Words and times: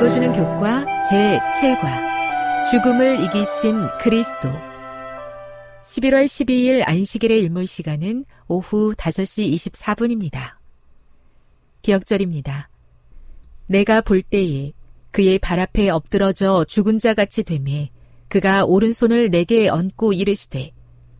읽어주는 0.00 0.32
교과 0.32 0.86
제7과 1.10 2.70
죽음을 2.70 3.22
이기신 3.22 3.86
그리스도. 4.00 4.48
11월 5.84 6.24
12일 6.24 6.88
안식일의 6.88 7.38
일몰 7.42 7.66
시간은 7.66 8.24
오후 8.48 8.94
5시 8.94 9.52
24분입니다. 9.52 10.54
기억절입니다. 11.82 12.70
내가 13.66 14.00
볼 14.00 14.22
때에 14.22 14.72
그의 15.10 15.38
발 15.38 15.60
앞에 15.60 15.90
엎드러져 15.90 16.64
죽은 16.66 16.98
자 16.98 17.12
같이 17.12 17.42
되매 17.42 17.90
그가 18.28 18.64
오른손을 18.64 19.28
내게 19.28 19.68
얹고 19.68 20.14
이르시되 20.14 20.72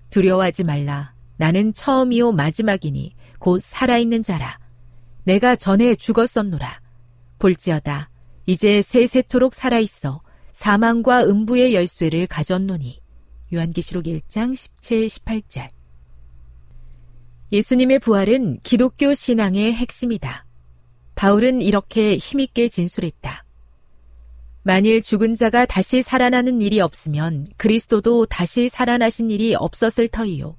두려워하지 0.08 0.64
말라. 0.64 1.12
나는 1.36 1.74
처음이요 1.74 2.32
마지막이니 2.32 3.14
곧 3.40 3.60
살아있는 3.60 4.22
자라. 4.22 4.58
내가 5.24 5.54
전에 5.54 5.94
죽었었노라. 5.96 6.80
볼지어다 7.38 8.09
이제 8.50 8.82
세세토록 8.82 9.54
살아있어 9.54 10.22
사망과 10.54 11.22
음부의 11.22 11.72
열쇠를 11.72 12.26
가졌노니. 12.26 13.00
요한계시록 13.54 14.06
1장 14.06 14.56
17, 14.56 15.06
18절. 15.06 15.68
예수님의 17.52 18.00
부활은 18.00 18.58
기독교 18.64 19.14
신앙의 19.14 19.72
핵심이다. 19.74 20.46
바울은 21.14 21.62
이렇게 21.62 22.16
힘있게 22.16 22.68
진술했다. 22.68 23.44
만일 24.64 25.00
죽은 25.00 25.36
자가 25.36 25.64
다시 25.64 26.02
살아나는 26.02 26.60
일이 26.60 26.80
없으면 26.80 27.46
그리스도도 27.56 28.26
다시 28.26 28.68
살아나신 28.68 29.30
일이 29.30 29.54
없었을 29.54 30.08
터이요. 30.08 30.56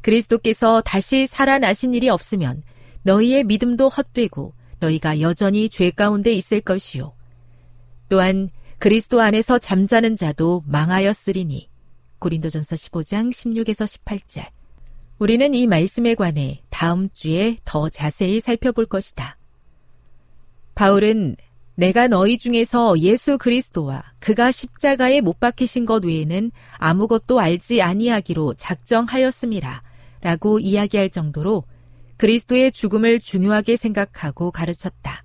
그리스도께서 0.00 0.80
다시 0.80 1.28
살아나신 1.28 1.94
일이 1.94 2.08
없으면 2.08 2.64
너희의 3.02 3.44
믿음도 3.44 3.88
헛되고 3.88 4.57
너희가 4.80 5.20
여전히 5.20 5.68
죄 5.68 5.90
가운데 5.90 6.32
있을 6.32 6.60
것이요. 6.60 7.12
또한 8.08 8.48
그리스도 8.78 9.20
안에서 9.20 9.58
잠자는 9.58 10.16
자도 10.16 10.62
망하였으리니. 10.66 11.68
고린도전서 12.18 12.76
15장 12.76 13.30
16에서 13.30 13.86
18절. 13.86 14.46
우리는 15.18 15.52
이 15.52 15.66
말씀에 15.66 16.14
관해 16.14 16.62
다음 16.70 17.08
주에 17.12 17.58
더 17.64 17.88
자세히 17.88 18.40
살펴볼 18.40 18.86
것이다. 18.86 19.36
바울은 20.74 21.36
내가 21.74 22.08
너희 22.08 22.38
중에서 22.38 22.98
예수 22.98 23.38
그리스도와 23.38 24.02
그가 24.20 24.50
십자가에 24.50 25.20
못 25.20 25.38
박히신 25.38 25.86
것 25.86 26.04
외에는 26.04 26.50
아무것도 26.76 27.38
알지 27.38 27.82
아니하기로 27.82 28.54
작정하였음이라 28.54 29.82
라고 30.20 30.58
이야기할 30.58 31.10
정도로 31.10 31.64
그리스도의 32.18 32.72
죽음을 32.72 33.20
중요하게 33.20 33.76
생각하고 33.76 34.50
가르쳤다. 34.50 35.24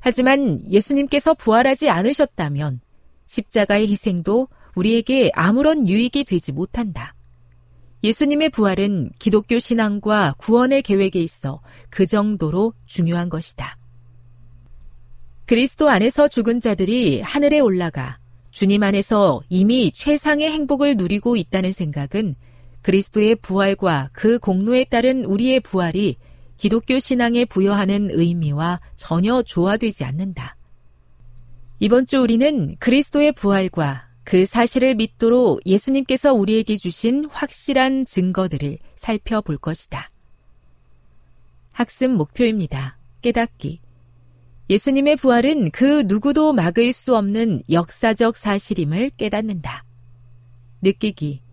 하지만 0.00 0.60
예수님께서 0.70 1.34
부활하지 1.34 1.90
않으셨다면 1.90 2.80
십자가의 3.26 3.88
희생도 3.88 4.48
우리에게 4.74 5.30
아무런 5.34 5.88
유익이 5.88 6.24
되지 6.24 6.52
못한다. 6.52 7.14
예수님의 8.04 8.50
부활은 8.50 9.10
기독교 9.18 9.58
신앙과 9.58 10.34
구원의 10.38 10.82
계획에 10.82 11.20
있어 11.20 11.60
그 11.90 12.06
정도로 12.06 12.72
중요한 12.84 13.28
것이다. 13.28 13.76
그리스도 15.46 15.88
안에서 15.88 16.28
죽은 16.28 16.60
자들이 16.60 17.20
하늘에 17.20 17.60
올라가 17.60 18.18
주님 18.50 18.82
안에서 18.82 19.42
이미 19.48 19.92
최상의 19.92 20.50
행복을 20.50 20.96
누리고 20.96 21.36
있다는 21.36 21.72
생각은 21.72 22.36
그리스도의 22.86 23.34
부활과 23.34 24.10
그 24.12 24.38
공로에 24.38 24.84
따른 24.84 25.24
우리의 25.24 25.58
부활이 25.58 26.18
기독교 26.56 27.00
신앙에 27.00 27.44
부여하는 27.44 28.10
의미와 28.12 28.80
전혀 28.94 29.42
조화되지 29.42 30.04
않는다. 30.04 30.56
이번 31.80 32.06
주 32.06 32.20
우리는 32.20 32.76
그리스도의 32.78 33.32
부활과 33.32 34.04
그 34.22 34.46
사실을 34.46 34.94
믿도록 34.94 35.66
예수님께서 35.66 36.32
우리에게 36.32 36.76
주신 36.76 37.24
확실한 37.24 38.06
증거들을 38.06 38.78
살펴볼 38.94 39.58
것이다. 39.58 40.08
학습 41.72 42.12
목표입니다. 42.12 42.98
깨닫기. 43.20 43.80
예수님의 44.70 45.16
부활은 45.16 45.72
그 45.72 46.04
누구도 46.06 46.52
막을 46.52 46.92
수 46.92 47.16
없는 47.16 47.62
역사적 47.68 48.36
사실임을 48.36 49.10
깨닫는다. 49.16 49.84
느끼기. 50.82 51.45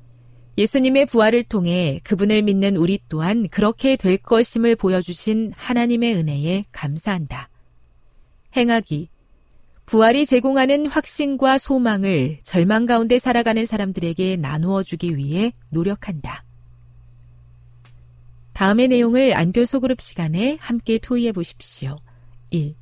예수님의 0.57 1.07
부활을 1.07 1.43
통해 1.43 1.99
그분을 2.03 2.43
믿는 2.43 2.77
우리 2.77 2.99
또한 3.09 3.47
그렇게 3.49 3.95
될 3.95 4.17
것임을 4.17 4.75
보여주신 4.75 5.51
하나님의 5.55 6.15
은혜에 6.15 6.65
감사한다. 6.71 7.49
행하기. 8.55 9.09
부활이 9.85 10.25
제공하는 10.25 10.85
확신과 10.85 11.57
소망을 11.57 12.39
절망 12.43 12.85
가운데 12.85 13.19
살아가는 13.19 13.65
사람들에게 13.65 14.37
나누어 14.37 14.83
주기 14.83 15.17
위해 15.17 15.51
노력한다. 15.71 16.45
다음의 18.53 18.87
내용을 18.89 19.35
안교 19.35 19.65
소그룹 19.65 19.99
시간에 19.99 20.57
함께 20.61 20.99
토의해 20.99 21.31
보십시오. 21.31 21.97
1. 22.51 22.75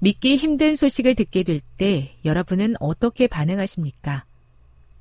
믿기 0.00 0.36
힘든 0.36 0.76
소식을 0.76 1.14
듣게 1.14 1.44
될 1.44 1.60
때 1.78 2.16
여러분은 2.24 2.74
어떻게 2.80 3.26
반응하십니까? 3.26 4.25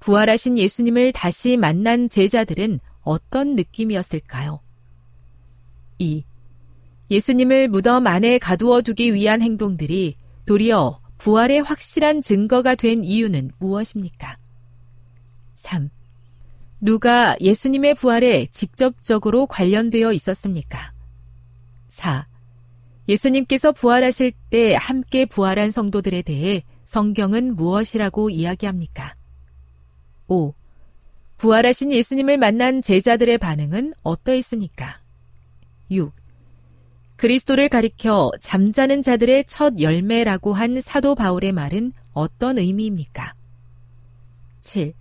부활하신 0.06 0.60
예수님을 0.60 1.14
다시 1.14 1.58
만난 1.58 2.10
제자들은 2.10 2.80
어떤 3.02 3.56
느낌이었을까요? 3.56 4.60
2. 5.98 6.24
예수님을 7.10 7.70
무덤 7.70 8.06
안에 8.06 8.38
가두어 8.38 8.84
두기 8.84 9.16
위한 9.16 9.42
행동들이 9.42 10.16
도리어 10.46 11.02
부활의 11.18 11.64
확실한 11.64 12.22
증거가 12.22 12.76
된 12.76 13.04
이유는 13.04 13.54
무엇입니까? 13.58 14.38
3. 15.56 15.90
누가 16.82 17.36
예수님의 17.42 17.96
부활에 17.96 18.46
직접적으로 18.52 19.48
관련되어 19.48 20.14
있었습니까? 20.14 20.94
4. 21.88 22.28
예수님께서 23.10 23.72
부활하실 23.72 24.34
때 24.52 24.76
함께 24.76 25.26
부활한 25.26 25.72
성도들에 25.72 26.22
대해 26.22 26.64
성경은 26.86 27.56
무엇이라고 27.56 28.30
이야기합니까? 28.30 29.16
5. 30.28 30.54
부활하신 31.38 31.92
예수님을 31.92 32.38
만난 32.38 32.82
제자들의 32.82 33.38
반응은 33.38 33.94
어떠했습니까? 34.04 35.00
6. 35.92 36.12
그리스도를 37.16 37.70
가리켜 37.70 38.32
잠자는 38.42 39.02
자들의 39.02 39.46
첫 39.46 39.80
열매라고 39.80 40.54
한 40.54 40.82
사도 40.82 41.16
바울의 41.16 41.52
말은 41.52 41.92
어떤 42.14 42.58
의미입니까? 42.58 43.34
7. 44.62 44.94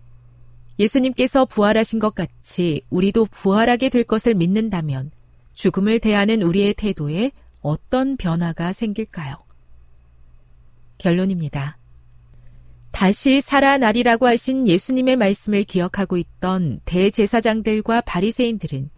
예수님께서 0.78 1.46
부활하신 1.46 2.00
것 2.00 2.14
같이 2.14 2.82
우리도 2.90 3.26
부활하게 3.26 3.88
될 3.88 4.04
것을 4.04 4.34
믿는다면 4.34 5.10
죽음을 5.54 6.00
대하는 6.00 6.42
우리의 6.42 6.74
태도에 6.74 7.30
어떤 7.62 8.16
변화가 8.16 8.72
생길까요? 8.72 9.36
결론입니다. 10.98 11.78
다시 12.94 13.40
살아나리라고 13.40 14.28
하신 14.28 14.68
예수님의 14.68 15.16
말씀을 15.16 15.64
기억하고 15.64 16.16
있던 16.16 16.80
대제사장들과 16.84 18.02
바리새인들은 18.02 18.88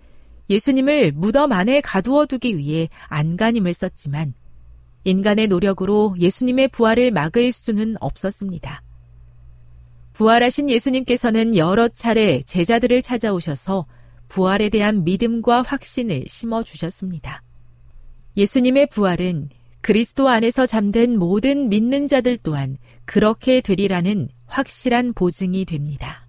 예수님을 0.51 1.13
무덤 1.13 1.51
안에 1.51 1.81
가두어 1.81 2.27
두기 2.27 2.59
위해 2.59 2.91
안간힘을 3.09 3.73
썼지만 3.73 4.35
인간의 5.05 5.49
노력으로 5.49 6.15
예수님의 6.21 6.69
부활을 6.69 7.11
막을 7.11 7.51
수는 7.53 7.97
없었습니다. 7.99 8.83
부활하신 10.13 10.69
예수님께서는 10.69 11.57
여러 11.57 11.89
차례 11.89 12.43
제자들을 12.43 13.01
찾아오셔서 13.01 13.87
부활에 14.29 14.69
대한 14.69 15.05
믿음과 15.05 15.63
확신을 15.63 16.25
심어 16.29 16.63
주셨습니다. 16.63 17.43
예수님의 18.37 18.89
부활은 18.89 19.49
그리스도 19.87 20.29
안에서 20.29 20.67
잠든 20.67 21.17
모든 21.17 21.69
믿는 21.69 22.09
자들 22.09 22.39
또한 22.43 22.77
그렇게 23.05 23.61
되리라는 23.61 24.27
확실한 24.47 25.13
보증이 25.13 25.65
됩니다. 25.65 26.27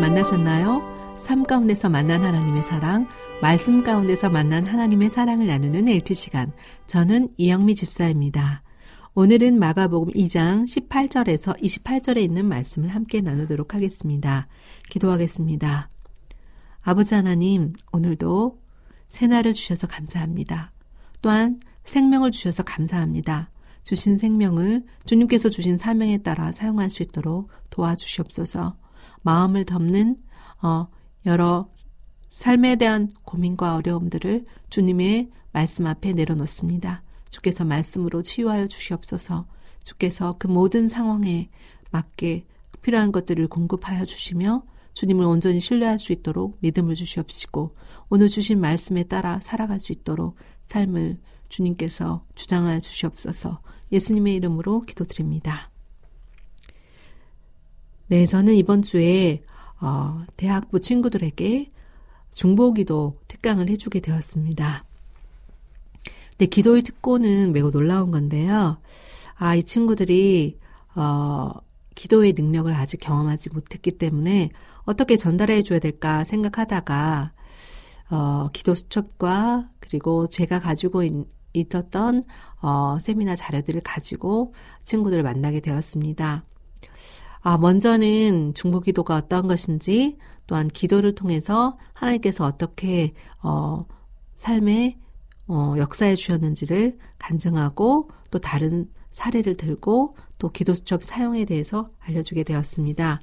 만나셨나요? 0.00 0.82
삶 1.18 1.44
가운데서 1.44 1.88
만난 1.88 2.22
하나님의 2.22 2.62
사랑, 2.64 3.06
말씀 3.42 3.82
가운데서 3.82 4.28
만난 4.28 4.66
하나님의 4.66 5.08
사랑을 5.08 5.46
나누는 5.46 5.88
LT 5.88 6.14
시간. 6.14 6.52
저는 6.86 7.30
이영미 7.38 7.74
집사입니다. 7.74 8.62
오늘은 9.14 9.58
마가복음 9.58 10.12
2장 10.12 10.64
18절에서 10.64 11.58
28절에 11.58 12.18
있는 12.18 12.44
말씀을 12.46 12.94
함께 12.94 13.22
나누도록 13.22 13.72
하겠습니다. 13.72 14.46
기도하겠습니다. 14.90 15.88
아버지 16.82 17.14
하나님, 17.14 17.72
오늘도 17.92 18.60
새날을 19.08 19.54
주셔서 19.54 19.86
감사합니다. 19.86 20.72
또한 21.22 21.60
생명을 21.84 22.32
주셔서 22.32 22.62
감사합니다. 22.62 23.50
주신 23.84 24.18
생명을 24.18 24.84
주님께서 25.06 25.48
주신 25.48 25.78
사명에 25.78 26.18
따라 26.18 26.52
사용할 26.52 26.90
수 26.90 27.02
있도록 27.02 27.50
도와주시옵소서. 27.70 28.76
마음을 29.22 29.64
덮는 29.64 30.18
어, 30.62 30.88
여러 31.24 31.70
삶에 32.40 32.76
대한 32.76 33.12
고민과 33.24 33.74
어려움들을 33.76 34.46
주님의 34.70 35.28
말씀 35.52 35.86
앞에 35.86 36.14
내려놓습니다. 36.14 37.02
주께서 37.28 37.66
말씀으로 37.66 38.22
치유하여 38.22 38.66
주시옵소서. 38.66 39.46
주께서 39.84 40.36
그 40.38 40.46
모든 40.46 40.88
상황에 40.88 41.50
맞게 41.90 42.46
필요한 42.80 43.12
것들을 43.12 43.46
공급하여 43.48 44.06
주시며 44.06 44.62
주님을 44.94 45.22
온전히 45.22 45.60
신뢰할 45.60 45.98
수 45.98 46.14
있도록 46.14 46.56
믿음을 46.60 46.94
주시옵시고 46.94 47.76
오늘 48.08 48.28
주신 48.28 48.58
말씀에 48.58 49.02
따라 49.02 49.38
살아갈 49.40 49.78
수 49.78 49.92
있도록 49.92 50.36
삶을 50.64 51.18
주님께서 51.50 52.24
주장하여 52.36 52.80
주시옵소서 52.80 53.60
예수님의 53.92 54.34
이름으로 54.36 54.80
기도드립니다. 54.80 55.70
네, 58.06 58.24
저는 58.24 58.54
이번 58.54 58.80
주에 58.80 59.42
어, 59.82 60.22
대학부 60.38 60.80
친구들에게 60.80 61.70
중보기도 62.32 63.18
특강을 63.28 63.68
해주게 63.68 64.00
되었습니다. 64.00 64.84
네, 66.38 66.46
기도의 66.46 66.82
특고는 66.82 67.52
매우 67.52 67.70
놀라운 67.70 68.10
건데요. 68.10 68.78
아, 69.36 69.54
이 69.54 69.62
친구들이 69.62 70.58
어, 70.94 71.50
기도의 71.94 72.34
능력을 72.34 72.72
아직 72.72 72.98
경험하지 72.98 73.50
못했기 73.50 73.92
때문에 73.92 74.48
어떻게 74.84 75.16
전달해 75.16 75.62
줘야 75.62 75.78
될까 75.78 76.24
생각하다가 76.24 77.32
어, 78.10 78.48
기도 78.52 78.74
수첩과 78.74 79.68
그리고 79.80 80.26
제가 80.28 80.60
가지고 80.60 81.02
있, 81.04 81.12
있었던 81.52 82.24
어, 82.62 82.98
세미나 83.00 83.36
자료들을 83.36 83.80
가지고 83.82 84.54
친구들을 84.84 85.22
만나게 85.22 85.60
되었습니다. 85.60 86.44
아, 87.42 87.56
먼저는 87.56 88.54
중보 88.54 88.80
기도가 88.80 89.16
어떠한 89.16 89.48
것인지 89.48 90.18
또한 90.46 90.68
기도를 90.68 91.14
통해서 91.14 91.78
하나님께서 91.94 92.44
어떻게 92.44 93.14
어 93.42 93.86
삶에 94.36 94.98
어 95.46 95.74
역사해 95.78 96.16
주셨는지를 96.16 96.98
간증하고 97.18 98.10
또 98.30 98.38
다른 98.38 98.88
사례를 99.10 99.56
들고 99.56 100.16
또 100.38 100.50
기도 100.50 100.74
수첩 100.74 101.04
사용에 101.04 101.44
대해서 101.44 101.90
알려주게 102.00 102.44
되었습니다. 102.44 103.20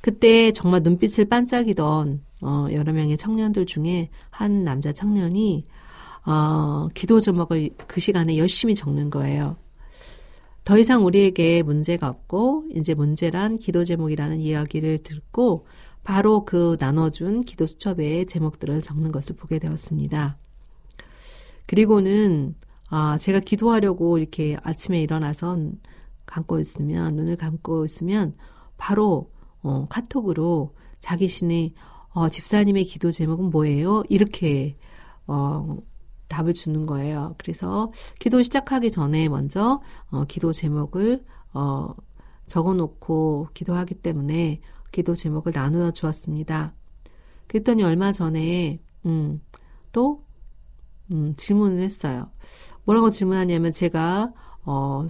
그때 0.00 0.52
정말 0.52 0.82
눈빛을 0.82 1.26
반짝이던 1.26 2.22
어 2.42 2.66
여러 2.72 2.92
명의 2.92 3.16
청년들 3.16 3.66
중에 3.66 4.10
한 4.30 4.64
남자 4.64 4.92
청년이 4.92 5.66
어 6.26 6.88
기도 6.94 7.20
제목을 7.20 7.70
그 7.86 8.00
시간에 8.00 8.38
열심히 8.38 8.74
적는 8.74 9.10
거예요. 9.10 9.56
더 10.68 10.76
이상 10.76 11.06
우리에게 11.06 11.62
문제가 11.62 12.10
없고 12.10 12.66
이제 12.74 12.92
문제란 12.92 13.56
기도 13.56 13.84
제목이라는 13.84 14.38
이야기를 14.38 14.98
듣고 14.98 15.66
바로 16.04 16.44
그 16.44 16.76
나눠준 16.78 17.40
기도 17.40 17.64
수첩에 17.64 18.26
제목들을 18.26 18.82
적는 18.82 19.10
것을 19.10 19.34
보게 19.34 19.58
되었습니다. 19.60 20.36
그리고는 21.64 22.54
아 22.90 23.16
제가 23.16 23.40
기도하려고 23.40 24.18
이렇게 24.18 24.58
아침에 24.62 25.00
일어나서 25.00 25.56
감고 26.26 26.60
있으면 26.60 27.16
눈을 27.16 27.36
감고 27.36 27.86
있으면 27.86 28.34
바로 28.76 29.30
어, 29.62 29.86
카톡으로 29.88 30.74
자기 30.98 31.28
신이 31.28 31.72
어, 32.10 32.28
집사님의 32.28 32.84
기도 32.84 33.10
제목은 33.10 33.48
뭐예요? 33.48 34.02
이렇게 34.10 34.76
어, 35.26 35.78
답을 36.28 36.52
주는 36.52 36.86
거예요. 36.86 37.34
그래서 37.38 37.92
기도 38.18 38.42
시작하기 38.42 38.90
전에 38.90 39.28
먼저 39.28 39.80
어, 40.10 40.24
기도 40.24 40.52
제목을 40.52 41.24
어, 41.54 41.94
적어놓고 42.46 43.48
기도하기 43.54 43.96
때문에 43.96 44.60
기도 44.92 45.14
제목을 45.14 45.52
나누어 45.54 45.90
주었습니다. 45.90 46.72
그랬더니 47.46 47.82
얼마 47.82 48.12
전에 48.12 48.80
음, 49.06 49.40
또 49.92 50.22
음, 51.10 51.34
질문을 51.36 51.82
했어요. 51.82 52.30
뭐라고 52.84 53.10
질문하냐면 53.10 53.72
제가 53.72 54.32
어, 54.64 55.06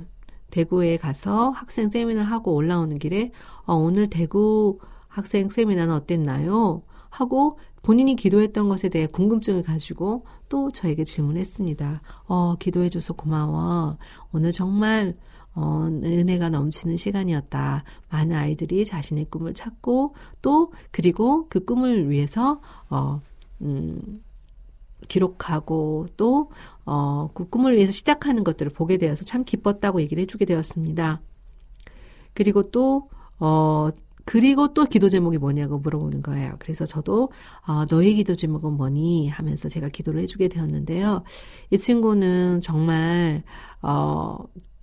대구에 0.50 0.96
가서 0.96 1.50
학생 1.50 1.90
세미나를 1.90 2.30
하고 2.30 2.54
올라오는 2.54 2.98
길에 2.98 3.32
어, 3.66 3.74
오늘 3.74 4.08
대구 4.08 4.78
학생 5.08 5.48
세미나는 5.48 5.94
어땠나요? 5.94 6.82
하고 7.10 7.58
본인이 7.82 8.14
기도했던 8.16 8.68
것에 8.68 8.88
대해 8.88 9.06
궁금증을 9.06 9.62
가지고 9.62 10.24
또 10.48 10.70
저에게 10.70 11.04
질문했습니다. 11.04 12.00
어, 12.26 12.56
기도해줘서 12.56 13.14
고마워. 13.14 13.98
오늘 14.32 14.52
정말 14.52 15.16
어, 15.54 15.86
은혜가 15.86 16.50
넘치는 16.50 16.96
시간이었다. 16.96 17.84
많은 18.10 18.36
아이들이 18.36 18.84
자신의 18.84 19.26
꿈을 19.26 19.54
찾고 19.54 20.14
또 20.40 20.72
그리고 20.90 21.48
그 21.48 21.64
꿈을 21.64 22.10
위해서 22.10 22.60
어, 22.90 23.20
음, 23.62 24.22
기록하고 25.08 26.06
또 26.16 26.50
어, 26.84 27.30
그 27.34 27.48
꿈을 27.48 27.74
위해서 27.74 27.92
시작하는 27.92 28.44
것들을 28.44 28.72
보게 28.72 28.98
되어서 28.98 29.24
참 29.24 29.44
기뻤다고 29.44 30.00
얘기를 30.00 30.22
해주게 30.22 30.44
되었습니다. 30.44 31.20
그리고 32.34 32.70
또 32.70 33.08
어, 33.40 33.88
그리고 34.30 34.74
또 34.74 34.84
기도 34.84 35.08
제목이 35.08 35.38
뭐냐고 35.38 35.78
물어보는 35.78 36.20
거예요. 36.20 36.56
그래서 36.58 36.84
저도 36.84 37.32
어, 37.66 37.86
너의 37.88 38.14
기도 38.14 38.34
제목은 38.34 38.74
뭐니 38.74 39.30
하면서 39.30 39.70
제가 39.70 39.88
기도를 39.88 40.20
해주게 40.20 40.48
되었는데요. 40.48 41.22
이 41.70 41.78
친구는 41.78 42.60
정말 42.60 43.42
어, 43.80 44.36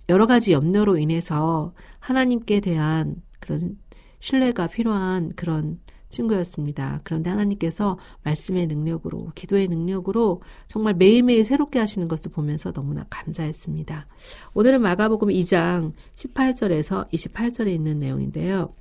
여러 0.08 0.26
가지 0.26 0.50
염려로 0.50 0.98
인해서 0.98 1.72
하나님께 2.00 2.58
대한 2.58 3.22
그런 3.38 3.78
신뢰가 4.18 4.66
필요한 4.66 5.30
그런 5.36 5.78
친구였습니다. 6.08 7.02
그런데 7.04 7.30
하나님께서 7.30 7.98
말씀의 8.24 8.66
능력으로, 8.66 9.30
기도의 9.36 9.68
능력으로 9.68 10.42
정말 10.66 10.94
매일매일 10.94 11.44
새롭게 11.44 11.78
하시는 11.78 12.08
것을 12.08 12.32
보면서 12.32 12.72
너무나 12.72 13.06
감사했습니다. 13.10 14.08
오늘은 14.54 14.82
마가복음 14.82 15.28
2장 15.28 15.92
18절에서 16.16 17.08
28절에 17.12 17.68
있는 17.68 18.00
내용인데요. 18.00 18.74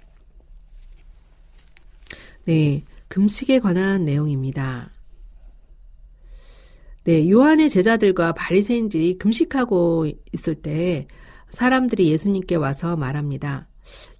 네, 2.45 2.83
금식에 3.07 3.59
관한 3.59 4.05
내용입니다. 4.05 4.91
네, 7.03 7.29
요한의 7.29 7.69
제자들과 7.69 8.33
바리새인들이 8.33 9.17
금식하고 9.17 10.07
있을 10.33 10.55
때 10.55 11.07
사람들이 11.49 12.09
예수님께 12.09 12.55
와서 12.55 12.95
말합니다. 12.95 13.67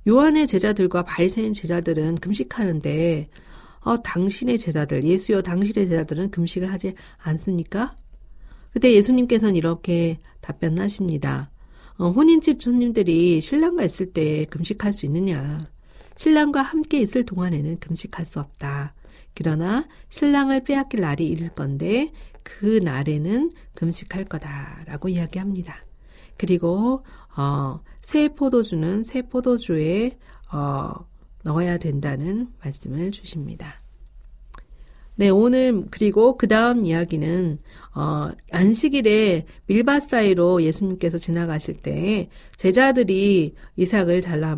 요한의 0.08 0.48
제자들과 0.48 1.04
바리새인 1.04 1.54
제자들은 1.54 2.16
금식하는데 2.16 3.30
어, 3.82 4.02
당신의 4.02 4.58
제자들, 4.58 5.04
예수여 5.04 5.42
당신의 5.42 5.88
제자들은 5.90 6.32
금식을 6.32 6.72
하지 6.72 6.94
않습니까? 7.18 7.96
그때 8.72 8.92
예수님께서는 8.94 9.56
이렇게 9.56 10.20
답변하십니다. 10.42 11.52
어, 11.98 12.10
혼인집 12.10 12.62
손님들이 12.62 13.40
신랑과 13.40 13.84
있을 13.84 14.08
때 14.12 14.46
금식할 14.46 14.92
수 14.92 15.06
있느냐? 15.06 15.68
신랑과 16.16 16.62
함께 16.62 17.00
있을 17.02 17.26
동안에는 17.26 17.80
금식할 17.80 18.26
수 18.26 18.40
없다. 18.40 18.94
그러나 19.34 19.86
신랑을 20.10 20.64
빼앗길 20.64 21.02
날이 21.02 21.28
이를 21.28 21.50
건데 21.50 22.12
그 22.44 22.80
날에는 22.84 23.52
금식할 23.74 24.26
거다라고 24.26 25.10
이야기합니다. 25.10 25.86
그리고 26.38 27.04
어, 27.38 27.82
새 28.02 28.30
포도주는 28.30 29.04
새 29.04 29.24
포도주에 29.24 30.18
어, 30.54 30.94
넣어야 31.44 31.78
된다는 31.78 32.48
말씀을 32.64 33.12
주십니다. 33.12 33.82
네, 35.18 35.30
오늘 35.30 35.86
그리고 35.92 36.38
그 36.38 36.48
다음 36.48 36.86
이야기는 36.86 37.60
어, 37.96 38.30
안식일에 38.52 39.46
밀밭 39.68 40.02
사이로 40.02 40.62
예수님께서 40.64 41.18
지나가실 41.18 41.76
때 41.76 42.30
제자들이 42.58 43.56
이삭을 43.78 44.22
잘라 44.22 44.58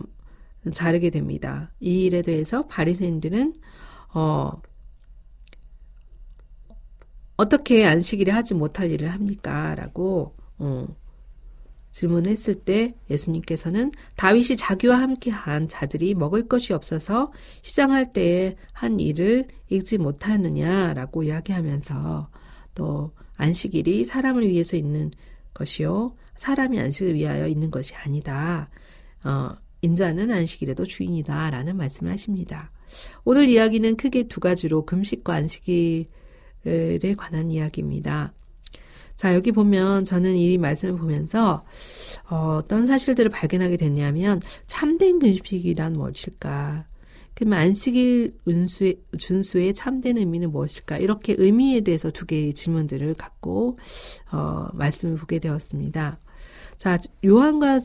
자르게 0.72 1.10
됩니다. 1.10 1.72
이 1.80 2.06
일에 2.06 2.22
대해서 2.22 2.66
바리새인들은 2.68 3.56
어, 4.14 4.52
어떻게 7.38 7.86
안식일에 7.86 8.32
하지 8.32 8.54
못할 8.54 8.92
일을 8.92 9.10
합니까? 9.10 9.76
라고 9.76 10.36
어, 10.58 10.88
질문했을 11.92 12.56
때 12.56 12.96
예수님께서는 13.10 13.92
다윗이 14.16 14.56
자기와 14.58 15.00
함께한 15.00 15.68
자들이 15.68 16.14
먹을 16.14 16.48
것이 16.48 16.74
없어서 16.74 17.32
시장할 17.64 18.12
때에 18.12 18.56
한 18.72 19.00
일을 19.00 19.48
읽지 19.70 19.98
못하느냐라고 19.98 21.24
이야기하면서 21.24 22.30
또 22.76 23.12
안식일이 23.38 24.04
사람을 24.04 24.48
위해서 24.48 24.78
있는 24.78 25.12
것이요 25.54 26.16
사람이 26.36 26.80
안식을 26.80 27.16
위하여 27.16 27.48
있는 27.48 27.72
것이 27.72 27.96
아니다. 27.96 28.70
어, 29.24 29.56
인자는 29.82 30.32
안식일에도 30.32 30.86
주인이다 30.86 31.50
라는 31.50 31.78
말씀을 31.78 32.12
하십니다. 32.12 32.72
오늘 33.24 33.50
이야기는 33.50 33.98
크게 33.98 34.28
두 34.28 34.40
가지로 34.40 34.86
금식과 34.86 35.34
안식일에 35.34 36.06
관한 37.18 37.52
이야기입니다. 37.52 38.34
자, 39.16 39.34
여기 39.34 39.52
보면 39.52 40.04
저는 40.04 40.36
이 40.36 40.58
말씀을 40.60 40.96
보면서 40.96 41.66
어, 42.30 42.62
떤 42.68 42.86
사실들을 42.86 43.32
발견하게 43.32 43.76
됐냐면 43.78 44.42
참된 44.68 45.18
금식이란 45.18 45.94
무엇일까? 45.94 46.86
그러면 47.34 47.60
안식일 47.60 48.36
운수의, 48.46 49.00
준수의 49.18 49.74
참된 49.74 50.18
의미는 50.18 50.52
무엇일까? 50.52 51.00
이렇게 51.00 51.36
의미에 51.38 51.82
대해서 51.82 52.12
두 52.12 52.28
개의 52.28 52.54
질문들을 52.54 53.16
갖고 53.16 53.80
어, 54.32 54.68
말씀을 54.74 55.18
보게 55.18 55.40
되었습니다. 55.40 56.20
자, 56.78 56.98
요한과 57.26 57.80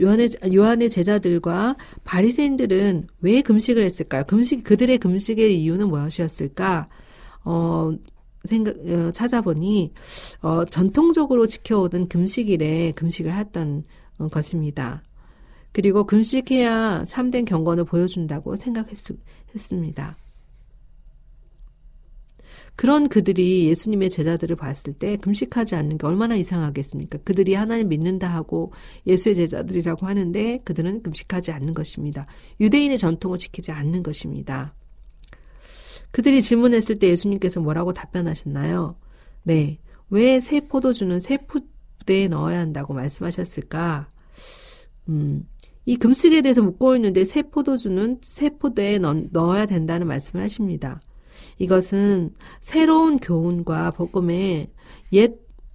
요한의, 0.00 0.28
요한의 0.54 0.88
제자들과 0.90 1.76
바리새인들은 2.04 3.06
왜 3.20 3.42
금식을 3.42 3.82
했을까요? 3.84 4.24
금식 4.24 4.64
그들의 4.64 4.98
금식의 4.98 5.60
이유는 5.62 5.88
무엇이었을까? 5.88 6.88
어, 7.44 7.92
생각 8.44 8.76
어, 8.78 9.10
찾아보니 9.12 9.92
어, 10.40 10.64
전통적으로 10.66 11.46
지켜오던 11.46 12.08
금식일에 12.08 12.92
금식을 12.92 13.32
했던 13.32 13.84
어, 14.18 14.28
것입니다. 14.28 15.02
그리고 15.72 16.04
금식해야 16.04 17.04
참된 17.06 17.44
경건을 17.44 17.84
보여준다고 17.84 18.56
생각했습니다. 18.56 20.16
그런 22.76 23.08
그들이 23.08 23.66
예수님의 23.68 24.10
제자들을 24.10 24.54
봤을 24.56 24.92
때 24.92 25.16
금식하지 25.16 25.74
않는 25.74 25.96
게 25.98 26.06
얼마나 26.06 26.36
이상하겠습니까? 26.36 27.18
그들이 27.24 27.54
하나님 27.54 27.88
믿는다 27.88 28.28
하고 28.28 28.72
예수의 29.06 29.34
제자들이라고 29.34 30.06
하는데 30.06 30.60
그들은 30.64 31.02
금식하지 31.02 31.52
않는 31.52 31.72
것입니다. 31.72 32.26
유대인의 32.60 32.98
전통을 32.98 33.38
지키지 33.38 33.72
않는 33.72 34.02
것입니다. 34.02 34.74
그들이 36.10 36.42
질문했을 36.42 36.98
때 36.98 37.08
예수님께서 37.08 37.60
뭐라고 37.60 37.92
답변하셨나요? 37.92 38.96
네. 39.42 39.78
왜 40.10 40.38
새 40.40 40.60
포도주는 40.60 41.18
새 41.18 41.38
푸대에 41.38 42.28
넣어야 42.28 42.60
한다고 42.60 42.94
말씀하셨을까? 42.94 44.10
음, 45.08 45.46
이 45.84 45.96
금식에 45.96 46.42
대해서 46.42 46.62
묻고 46.62 46.96
있는데 46.96 47.24
새 47.24 47.42
포도주는 47.42 48.18
새 48.22 48.50
포대에 48.50 48.98
넣, 48.98 49.14
어야 49.36 49.66
된다는 49.66 50.06
말씀을 50.06 50.44
하십니다. 50.44 51.00
이것은 51.58 52.34
새로운 52.60 53.18
교훈과 53.18 53.92
복음의 53.92 54.72
옛 55.12 55.32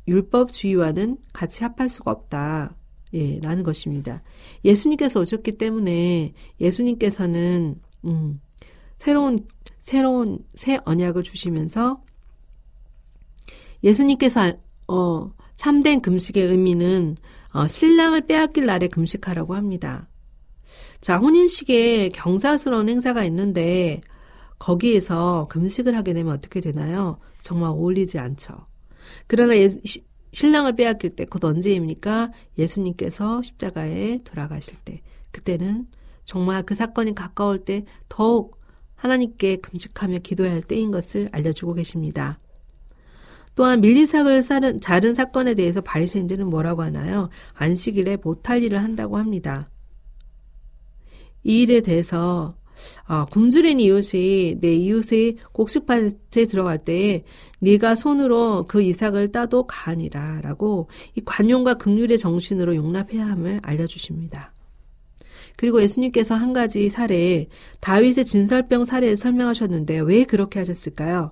율법주의와는 0.08 1.18
같이 1.34 1.64
합할 1.64 1.90
수가 1.90 2.12
없다. 2.12 2.76
예, 3.14 3.40
라는 3.42 3.64
것입니다. 3.64 4.24
예수님께서 4.64 5.20
오셨기 5.20 5.58
때문에 5.58 6.34
예수님께서는, 6.62 7.76
음, 8.06 8.40
새로운 8.98 9.48
새로운 9.80 10.40
새 10.54 10.80
언약을 10.86 11.24
주시면서 11.24 12.04
예수님께서 13.84 14.54
어, 14.88 15.32
참된 15.56 16.02
금식의 16.02 16.46
의미는 16.46 17.18
어, 17.52 17.68
신랑을 17.68 18.28
빼앗길 18.28 18.66
날에 18.66 18.88
금식하라고 18.88 19.56
합니다. 19.56 20.08
자, 21.02 21.18
혼인식에 21.18 22.10
경사스러운 22.10 22.90
행사가 22.90 23.26
있는데 23.26 24.02
거기에서 24.62 25.48
금식을 25.50 25.98
하게 25.98 26.14
되면 26.14 26.32
어떻게 26.32 26.62
되나요? 26.62 27.18
정말 27.42 27.72
어울리지 27.72 28.20
않죠. 28.20 28.68
그러나 29.26 29.58
예, 29.58 29.68
신랑을 30.34 30.76
빼앗길 30.76 31.16
때, 31.16 31.26
곧 31.26 31.44
언제입니까? 31.44 32.32
예수님께서 32.60 33.42
십자가에 33.42 34.20
돌아가실 34.24 34.78
때. 34.86 35.02
그때는 35.32 35.88
정말 36.26 36.62
그 36.64 36.76
사건이 36.76 37.16
가까울 37.16 37.66
때 37.66 37.86
더욱 38.08 38.62
하나님께 38.94 39.58
금식하며 39.58 40.20
기도해야 40.20 40.54
할 40.54 40.62
때인 40.62 40.92
것을 40.92 41.28
알려주고 41.32 41.74
계십니다. 41.74 42.40
또한 43.56 43.82
밀리삭을 43.82 44.44
자른 44.80 45.16
사건에 45.16 45.56
대해서 45.56 45.82
바리새인들은 45.82 46.48
뭐라고 46.48 46.84
하나요? 46.84 47.30
안식일에 47.56 48.18
못할 48.24 48.62
일을 48.62 48.84
한다고 48.84 49.18
합니다. 49.18 49.72
이 51.44 51.64
일에 51.64 51.82
대해서 51.82 52.61
어, 53.08 53.26
굶주린 53.26 53.80
이웃이 53.80 54.60
내 54.60 54.74
이웃의 54.74 55.38
곡식밭에 55.52 56.46
들어갈 56.46 56.78
때 56.78 57.24
네가 57.60 57.96
손으로 57.96 58.66
그 58.68 58.82
이삭을 58.82 59.32
따도 59.32 59.68
가하니라라고 59.68 60.90
이 61.16 61.22
관용과 61.24 61.76
긍휼의 61.76 62.18
정신으로 62.18 62.76
용납해야 62.76 63.26
함을 63.28 63.60
알려주십니다. 63.64 64.54
그리고 65.58 65.82
예수님께서 65.82 66.34
한 66.34 66.54
가지 66.54 66.90
사례, 66.90 67.48
다윗의 67.82 68.26
진설병 68.26 68.86
사례를 68.86 69.16
설명하셨는데 69.16 70.00
왜 70.00 70.24
그렇게 70.24 70.60
하셨을까요? 70.60 71.32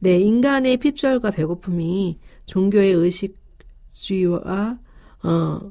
네, 0.00 0.18
인간의 0.18 0.76
핍절과 0.76 1.30
배고픔이 1.30 2.18
종교의 2.44 2.92
의식주의와 2.92 4.78
어, 5.24 5.70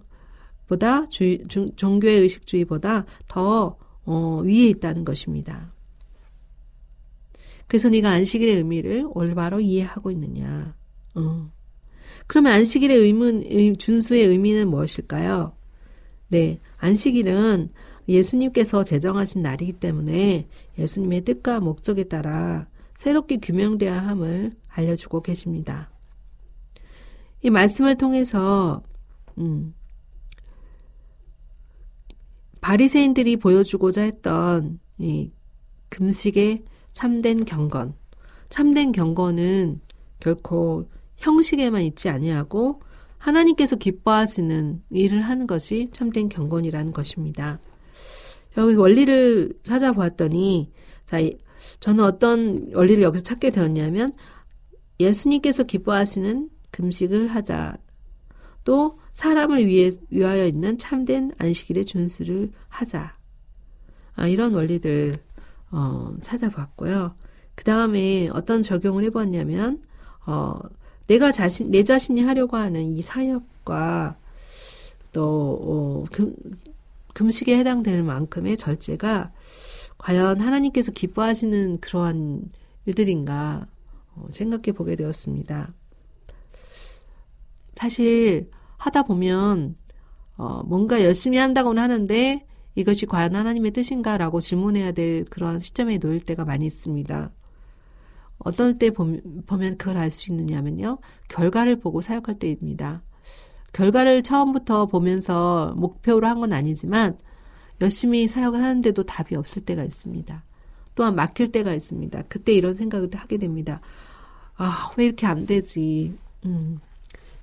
보다 0.68 1.08
주, 1.10 1.38
주, 1.48 1.70
종교의 1.76 2.20
의식주의보다 2.22 3.06
더 3.28 3.78
어, 4.08 4.42
위에 4.44 4.70
있다는 4.70 5.06
것입니다. 5.06 5.74
그래서 7.68 7.90
네가 7.90 8.10
안식일의 8.10 8.56
의미를 8.56 9.06
올바로 9.14 9.60
이해하고 9.60 10.10
있느냐. 10.12 10.74
어. 11.14 11.52
그러면 12.26 12.54
안식일의 12.54 12.98
의문, 12.98 13.76
준수의 13.78 14.26
의미는 14.26 14.70
무엇일까요? 14.70 15.54
네, 16.30 16.60
안식일은 16.78 17.70
예수님께서 18.08 18.86
제정하신 18.86 19.42
날이기 19.42 19.74
때문에 19.74 20.48
예수님의 20.80 21.22
뜻과 21.22 21.60
목적에 21.60 22.06
따라 22.06 22.68
새롭게 22.96 23.38
규명되어야 23.38 24.00
함을 24.08 24.56
알려주고 24.70 25.22
계십니다. 25.22 25.92
이 27.42 27.50
말씀을 27.50 27.98
통해서 27.98 28.82
음, 29.38 29.74
바리새인들이 32.62 33.38
보여주고자 33.38 34.02
했던 34.02 34.80
이 34.98 35.32
금식의 35.90 36.64
참된 36.92 37.46
경건, 37.46 37.94
참된 38.50 38.92
경건은 38.92 39.82
결코 40.20 40.90
형식에만 41.18 41.84
있지 41.84 42.10
아니하고 42.10 42.82
하나님께서 43.18 43.76
기뻐하시는 43.76 44.84
일을 44.92 45.22
하는 45.22 45.48
것이 45.48 45.90
참된 45.94 46.30
경건이라는 46.30 46.94
것입니다. 46.94 47.60
여기 48.58 48.76
원리를 48.76 49.54
찾아보았더니 49.64 50.72
자 51.06 51.18
저는 51.80 52.04
어떤 52.04 52.70
원리를 52.74 53.04
여기서 53.04 53.24
찾게 53.24 53.52
되었냐면 53.52 54.12
예수님께서 55.00 55.64
기뻐하시는 55.64 56.50
금식을 56.72 57.28
하자. 57.28 57.78
또 58.64 58.94
사람을 59.18 59.66
위해 59.66 59.90
위하여 60.12 60.46
있는 60.46 60.78
참된 60.78 61.32
안식일의 61.40 61.86
준수를 61.86 62.52
하자. 62.68 63.16
아, 64.16 64.28
이런 64.28 64.54
원리들 64.54 65.12
어, 65.72 66.16
찾아봤고요. 66.22 67.16
그 67.56 67.64
다음에 67.64 68.30
어떤 68.32 68.62
적용을 68.62 69.04
해보았냐면 69.06 69.82
어, 70.28 70.60
내가 71.08 71.32
자신 71.32 71.72
내 71.72 71.82
자신이 71.82 72.22
하려고 72.22 72.58
하는 72.58 72.84
이 72.84 73.02
사역과 73.02 74.18
또 75.14 75.26
어, 75.64 76.04
금, 76.12 76.36
금식에 77.16 77.58
해당될 77.58 78.04
만큼의 78.04 78.56
절제가 78.56 79.32
과연 79.98 80.42
하나님께서 80.42 80.92
기뻐하시는 80.92 81.80
그러한 81.80 82.52
일들인가 82.86 83.66
어, 84.14 84.28
생각해 84.30 84.74
보게 84.74 84.96
되었습니다. 84.96 85.74
사실 87.76 88.52
하다 88.78 89.04
보면 89.04 89.76
어, 90.38 90.64
뭔가 90.64 91.04
열심히 91.04 91.38
한다고는 91.38 91.82
하는데 91.82 92.46
이것이 92.76 93.06
과연 93.08 93.36
하나님의 93.36 93.72
뜻인가라고 93.72 94.40
질문해야 94.40 94.92
될 94.92 95.26
그런 95.26 95.60
시점에 95.60 95.98
놓일 95.98 96.20
때가 96.22 96.46
많이 96.46 96.66
있습니다. 96.66 97.32
어떨 98.40 98.78
때 98.78 98.92
보면 98.92 99.78
그걸 99.78 99.98
알 99.98 100.12
수 100.12 100.32
있느냐면요. 100.32 101.00
결과를 101.28 101.80
보고 101.80 102.02
사역할 102.02 102.38
때입니다. 102.38 103.02
결과를 103.74 104.22
처음부터 104.24 104.86
보면서 104.86 105.74
목표로 105.76 106.28
한 106.28 106.40
건 106.40 106.54
아니지만 106.54 107.18
열심히 107.82 108.28
사역을 108.28 108.64
하는데도 108.64 109.04
답이 109.04 109.36
없을 109.36 109.64
때가 109.66 109.84
있습니다. 109.84 110.44
또한 110.96 111.16
막힐 111.16 111.52
때가 111.52 111.74
있습니다. 111.74 112.24
그때 112.30 112.54
이런 112.54 112.76
생각을 112.76 113.10
하게 113.14 113.38
됩니다. 113.38 113.82
아, 114.56 114.92
왜 114.98 115.06
이렇게 115.06 115.26
안 115.28 115.46
되지? 115.46 116.16
음. 116.46 116.80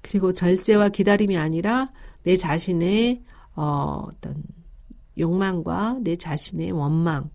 그리고 0.04 0.32
절제와 0.34 0.90
기다림이 0.90 1.36
아니라 1.38 1.90
내 2.22 2.36
자신의 2.36 3.22
어, 3.56 4.04
어떤 4.06 4.42
욕망과 5.18 5.98
내 6.02 6.16
자신의 6.16 6.72
원망 6.72 7.30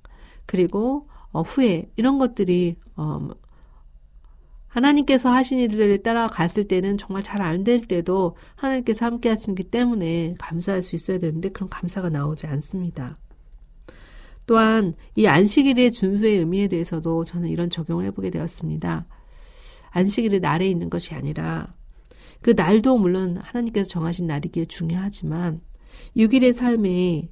그리고 0.46 1.10
어, 1.32 1.42
후회 1.42 1.90
이런 1.96 2.20
것들이 2.20 2.76
어, 2.96 3.28
하나님께서 4.68 5.30
하신 5.32 5.58
일을 5.60 6.04
따라 6.04 6.28
갔을 6.28 6.68
때는 6.68 7.00
정말 7.00 7.24
잘 7.24 7.42
안 7.42 7.64
될 7.64 7.82
때도 7.88 8.36
하나님께서 8.56 9.06
함께 9.06 9.30
하시기 9.30 9.64
때문에 9.64 10.36
감사할 10.38 10.84
수 10.84 10.96
있어야 10.96 11.18
되는데 11.18 11.50
그런 11.50 11.70
감사가 11.70 12.10
나오지 12.10 12.46
않습니다. 12.46 13.18
또한 14.46 14.94
이 15.16 15.26
안식일의 15.26 15.92
준수의 15.92 16.38
의미에 16.38 16.68
대해서도 16.68 17.24
저는 17.26 17.50
이런 17.50 17.72
적용을 17.72 18.06
해보게 18.06 18.30
되었습니다. 18.30 19.08
안식일의 19.90 20.40
날에 20.40 20.70
있는 20.70 20.90
것이 20.92 21.16
아니라 21.16 21.74
그 22.42 22.52
날도 22.52 22.98
물론 22.98 23.38
하나님께서 23.38 23.90
정하신 23.90 24.28
날이기에 24.28 24.66
중요하지만 24.66 25.62
6일의 26.16 26.54
삶에 26.54 27.30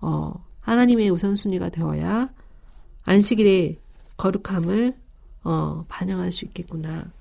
어, 0.00 0.44
하나님의 0.60 1.10
우선순위가 1.10 1.70
되어야 1.70 2.32
안식일의 3.04 3.78
거룩함을 4.16 4.96
어, 5.44 5.84
반영할 5.88 6.32
수 6.32 6.44
있겠구나. 6.46 7.12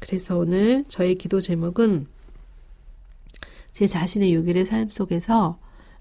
그래서 0.00 0.36
오늘 0.36 0.84
저의 0.84 1.14
기도 1.14 1.40
제목은 1.40 2.06
제 3.72 3.86
자신의 3.86 4.36
6일의 4.36 4.64
삶 4.66 4.90
속에서 4.90 5.58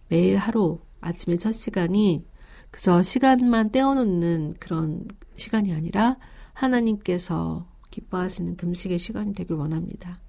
매일 0.09 0.37
하루 0.37 0.79
아침의 1.01 1.39
첫 1.39 1.53
시간이 1.53 2.25
그저 2.69 3.01
시간만 3.01 3.71
떼어놓는 3.71 4.55
그런 4.59 5.07
시간이 5.37 5.73
아니라 5.73 6.17
하나님께서 6.53 7.67
기뻐하시는 7.91 8.57
금식의 8.57 8.99
시간이 8.99 9.33
되길 9.33 9.55
원합니다. 9.55 10.19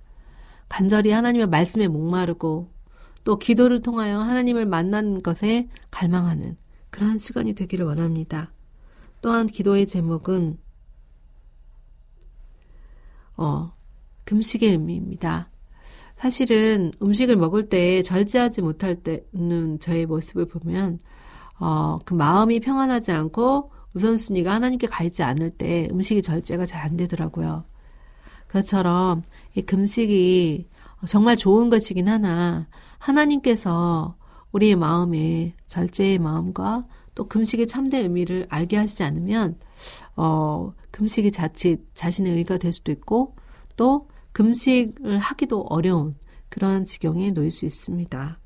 간절히 0.69 1.11
하나님의 1.11 1.47
말씀에 1.49 1.89
목마르고 1.89 2.71
또 3.25 3.39
기도를 3.39 3.81
통하여 3.81 4.19
하나님을 4.19 4.67
만나는 4.67 5.23
것에 5.23 5.69
갈망하는 5.91 6.57
그러한 6.91 7.19
시간이 7.19 7.55
되기를 7.55 7.87
원합니다. 7.87 8.53
또한 9.21 9.47
기도의 9.47 9.87
제목은 9.87 10.59
어, 13.37 13.73
금식의 14.25 14.71
의미입니다. 14.71 15.51
사실은 16.17 16.93
음식을 17.03 17.37
먹을 17.37 17.69
때 17.69 18.03
절제하지 18.03 18.63
못할 18.63 18.95
때는 18.97 19.79
저의 19.81 20.07
모습을 20.07 20.47
보면 20.47 20.99
어, 21.59 21.99
그 22.05 22.15
마음이 22.15 22.61
평안하지 22.61 23.13
않고 23.13 23.73
우선순위가 23.95 24.53
하나님께 24.53 24.87
가 24.87 25.05
있지 25.05 25.23
않을 25.23 25.51
때 25.51 25.89
음식이 25.91 26.23
절제가 26.23 26.67
잘 26.67 26.83
안 26.85 26.97
되더라고요. 26.97 27.65
그처럼 28.55 29.25
이 29.57 29.63
금식이 29.63 30.69
정말 31.09 31.35
좋은 31.35 31.71
것이긴 31.71 32.09
하나 32.09 32.69
하나님께서 32.99 34.17
우리의 34.53 34.77
마음에 34.77 35.57
절제의 35.67 36.21
마음과 36.21 36.87
또 37.17 37.27
금식의 37.27 37.67
참된 37.67 38.05
의미를 38.05 38.47
알게 38.49 38.77
하시지 38.77 39.03
않으면 39.03 39.59
어 40.15 40.73
금식이 40.93 41.33
자칫 41.33 41.85
자신의 41.95 42.35
의가 42.35 42.59
될 42.59 42.73
수도 42.73 42.93
있고 42.93 43.35
또 43.77 44.09
금식을 44.31 45.19
하기도 45.19 45.63
어려운 45.63 46.15
그런 46.49 46.85
지경에 46.85 47.33
놓일 47.33 47.51
수 47.51 47.67
있습니다. 47.67 48.39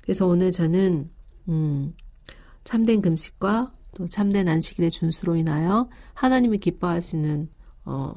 그래서 0.00 0.26
오늘 0.26 0.50
저는 0.50 1.08
음 1.48 1.94
참된 2.64 3.00
금식과 3.00 3.72
또 3.94 4.08
참된 4.08 4.48
안식일의 4.48 4.90
준수로 4.90 5.36
인하여 5.36 5.88
하나님이 6.14 6.58
기뻐하시는 6.58 7.48
어 7.84 8.12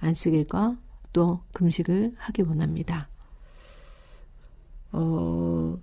안식일과 0.00 0.76
또 1.12 1.40
금식을 1.52 2.14
하기 2.16 2.42
원합니다. 2.42 3.08
어, 4.92 5.78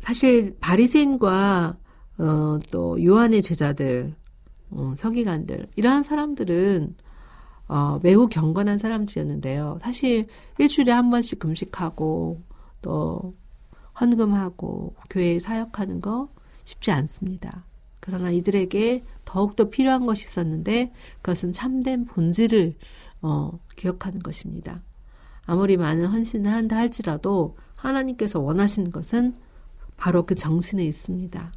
사실 0.00 0.56
바리새인과 0.60 1.76
어, 2.18 2.58
또 2.70 3.02
요한의 3.02 3.42
제자들, 3.42 4.14
어, 4.70 4.94
서기관들 4.96 5.68
이러한 5.76 6.02
사람들은 6.02 6.94
어, 7.68 7.98
매우 8.02 8.26
경건한 8.26 8.78
사람들이었는데요. 8.78 9.78
사실 9.80 10.26
일주일에 10.58 10.92
한 10.92 11.10
번씩 11.10 11.38
금식하고 11.38 12.42
또 12.82 13.34
헌금하고 14.00 14.94
교회에 15.08 15.38
사역하는 15.38 16.00
거 16.00 16.28
쉽지 16.64 16.90
않습니다. 16.90 17.64
그러나 18.04 18.32
이들에게 18.32 19.04
더욱더 19.24 19.70
필요한 19.70 20.06
것이 20.06 20.24
있었는데 20.24 20.92
그것은 21.22 21.52
참된 21.52 22.04
본질을 22.04 22.74
어, 23.20 23.60
기억하는 23.76 24.18
것입니다. 24.18 24.82
아무리 25.46 25.76
많은 25.76 26.06
헌신을 26.06 26.50
한다 26.50 26.76
할지라도 26.76 27.56
하나님께서 27.76 28.40
원하시는 28.40 28.90
것은 28.90 29.36
바로 29.96 30.26
그 30.26 30.34
정신에 30.34 30.84
있습니다. 30.84 31.52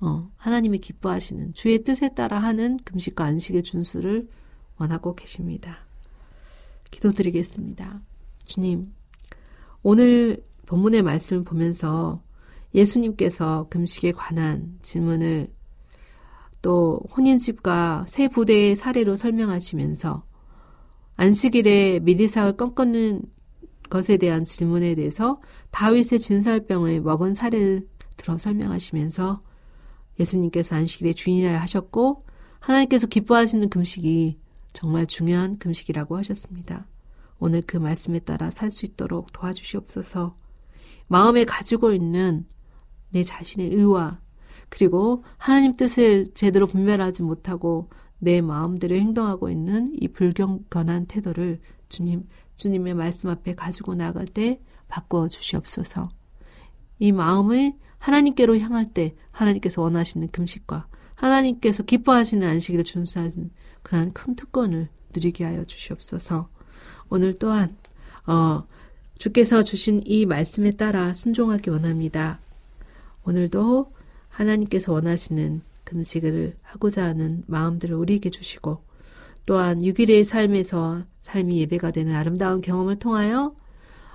어, 0.00 0.28
하나님이 0.36 0.78
기뻐하시는 0.78 1.54
주의 1.54 1.84
뜻에 1.84 2.14
따라 2.14 2.40
하는 2.40 2.78
금식과 2.78 3.24
안식의 3.24 3.62
준수를 3.62 4.28
원하고 4.76 5.14
계십니다. 5.14 5.86
기도드리겠습니다. 6.90 8.00
주님, 8.44 8.92
오늘 9.84 10.44
본문의 10.66 11.02
말씀을 11.02 11.44
보면서 11.44 12.20
예수님께서 12.74 13.66
금식에 13.70 14.12
관한 14.12 14.78
질문을 14.82 15.48
또 16.62 17.00
혼인집과 17.16 18.06
새 18.08 18.28
부대의 18.28 18.76
사례로 18.76 19.16
설명하시면서 19.16 20.24
안식일에 21.16 22.00
미리삭을 22.00 22.56
꺾는 22.56 23.22
것에 23.90 24.16
대한 24.16 24.44
질문에 24.44 24.94
대해서 24.94 25.40
다윗의 25.70 26.18
진설병을 26.18 27.02
먹은 27.02 27.34
사례를 27.34 27.86
들어 28.16 28.38
설명하시면서 28.38 29.42
예수님께서 30.18 30.76
안식일의 30.76 31.14
주인이라 31.14 31.58
하셨고 31.60 32.24
하나님께서 32.60 33.06
기뻐하시는 33.06 33.68
금식이 33.68 34.38
정말 34.72 35.06
중요한 35.06 35.58
금식이라고 35.58 36.16
하셨습니다. 36.16 36.86
오늘 37.38 37.60
그 37.62 37.76
말씀에 37.76 38.20
따라 38.20 38.50
살 38.50 38.70
수 38.70 38.86
있도록 38.86 39.32
도와주시옵소서. 39.32 40.36
마음에 41.08 41.44
가지고 41.44 41.92
있는 41.92 42.46
내 43.12 43.22
자신의 43.22 43.68
의와 43.68 44.20
그리고 44.68 45.24
하나님 45.36 45.76
뜻을 45.76 46.28
제대로 46.34 46.66
분별하지 46.66 47.22
못하고 47.22 47.90
내 48.18 48.40
마음대로 48.40 48.96
행동하고 48.96 49.50
있는 49.50 49.94
이 50.00 50.08
불경건한 50.08 51.06
태도를 51.06 51.60
주님, 51.88 52.26
주님의 52.56 52.94
말씀 52.94 53.28
앞에 53.28 53.54
가지고 53.54 53.94
나갈 53.94 54.24
때 54.24 54.60
바꾸어 54.88 55.28
주시옵소서. 55.28 56.08
이 56.98 57.12
마음을 57.12 57.74
하나님께로 57.98 58.58
향할 58.58 58.86
때 58.86 59.14
하나님께서 59.30 59.82
원하시는 59.82 60.28
금식과 60.30 60.86
하나님께서 61.14 61.82
기뻐하시는 61.82 62.46
안식일을 62.46 62.84
준수하는 62.84 63.50
그러한 63.82 64.12
큰 64.12 64.34
특권을 64.36 64.88
누리게 65.14 65.44
하여 65.44 65.64
주시옵소서. 65.64 66.48
오늘 67.10 67.34
또한 67.38 67.76
어, 68.26 68.64
주께서 69.18 69.62
주신 69.62 70.02
이 70.04 70.26
말씀에 70.26 70.72
따라 70.72 71.12
순종하기 71.12 71.70
원합니다. 71.70 72.40
오늘도 73.24 73.92
하나님께서 74.28 74.92
원하시는 74.92 75.62
금식을 75.84 76.56
하고자 76.62 77.04
하는 77.04 77.44
마음들을 77.46 77.94
우리에게 77.94 78.30
주시고 78.30 78.82
또한 79.44 79.80
6일의 79.80 80.24
삶에서 80.24 81.04
삶이 81.20 81.60
예배가 81.60 81.90
되는 81.90 82.14
아름다운 82.14 82.60
경험을 82.60 82.98
통하여 82.98 83.54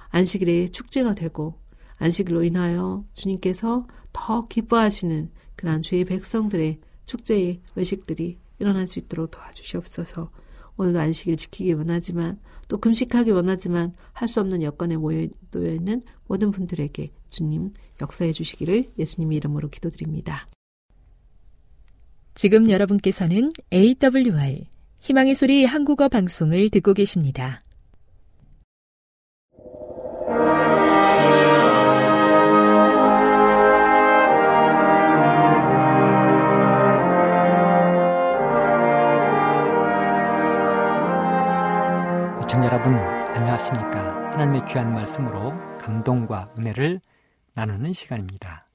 안식일의 0.10 0.70
축제가 0.72 1.16
되고 1.16 1.56
안식일로 1.98 2.44
인하여 2.44 3.04
주님께서 3.14 3.88
더 4.14 4.48
기뻐하시는 4.48 5.30
그러한 5.56 5.82
주의 5.82 6.06
백성들의 6.06 6.80
축제의 7.06 7.62
의식들이 7.76 8.38
일어날 8.60 8.88
수 8.88 9.00
있도록 9.00 9.32
도와주시옵소서. 9.32 10.30
오늘도 10.78 11.00
안식일 11.00 11.38
지키기 11.38 11.74
원하지만 11.74 12.40
또 12.68 12.78
금식하기 12.78 13.32
원하지만 13.32 13.94
할 14.14 14.28
수 14.28 14.40
없는 14.42 14.62
여건에 14.62 14.98
모여 14.98 15.28
있는 15.56 16.04
모든 16.28 16.52
분들에게 16.52 17.12
주님 17.30 17.74
역사해 18.02 18.32
주시기를 18.32 18.92
예수님 18.98 19.34
이름으로 19.34 19.70
기도드립니다. 19.70 20.48
지금 22.34 22.70
여러분께서는 22.70 23.50
AWR 23.74 24.66
희망의 25.00 25.36
소리 25.36 25.66
한국어 25.66 26.08
방송을 26.10 26.70
듣고 26.70 26.94
계십니다. 26.94 27.62
시청 42.48 42.64
여러분 42.64 42.94
안녕하십니까 42.94 44.32
하나님의 44.32 44.66
귀한 44.70 44.94
말씀으로 44.94 45.54
감동과 45.80 46.54
은혜를 46.58 47.02
나누는 47.58 47.92
시간입니다. 47.92 48.68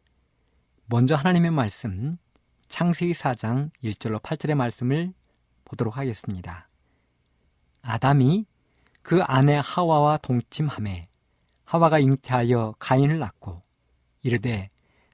먼저 0.87 1.15
하나님의 1.15 1.53
말씀 1.53 2.15
창세기 2.67 3.13
4장 3.13 3.71
1절로 3.85 4.21
8절의 4.21 4.57
말씀을 4.57 5.13
보도록 5.65 5.97
하겠습니다. 5.97 6.67
아담이 7.83 8.45
그 9.03 9.23
아내 9.23 9.61
하와와 9.63 10.17
동침함에 10.17 11.09
하와가 11.63 12.01
잉태하여 12.01 12.75
가인을 12.81 13.21
낳고 13.21 13.63
이르되 14.23 14.69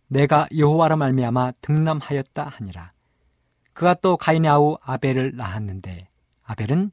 내가 0.07 0.49
여호와로 0.57 0.97
말미암아 0.97 1.53
등남하였다 1.61 2.43
하니라. 2.43 2.91
그가 3.75 3.93
또 3.93 4.17
가인의 4.17 4.51
아우 4.51 4.79
아벨을 4.81 5.37
낳았는데 5.37 6.09
아벨은 6.43 6.91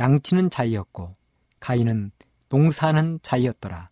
양치는 0.00 0.48
자이였고 0.48 1.12
가인은 1.60 2.10
농사는 2.48 3.18
자이었더라. 3.20 3.88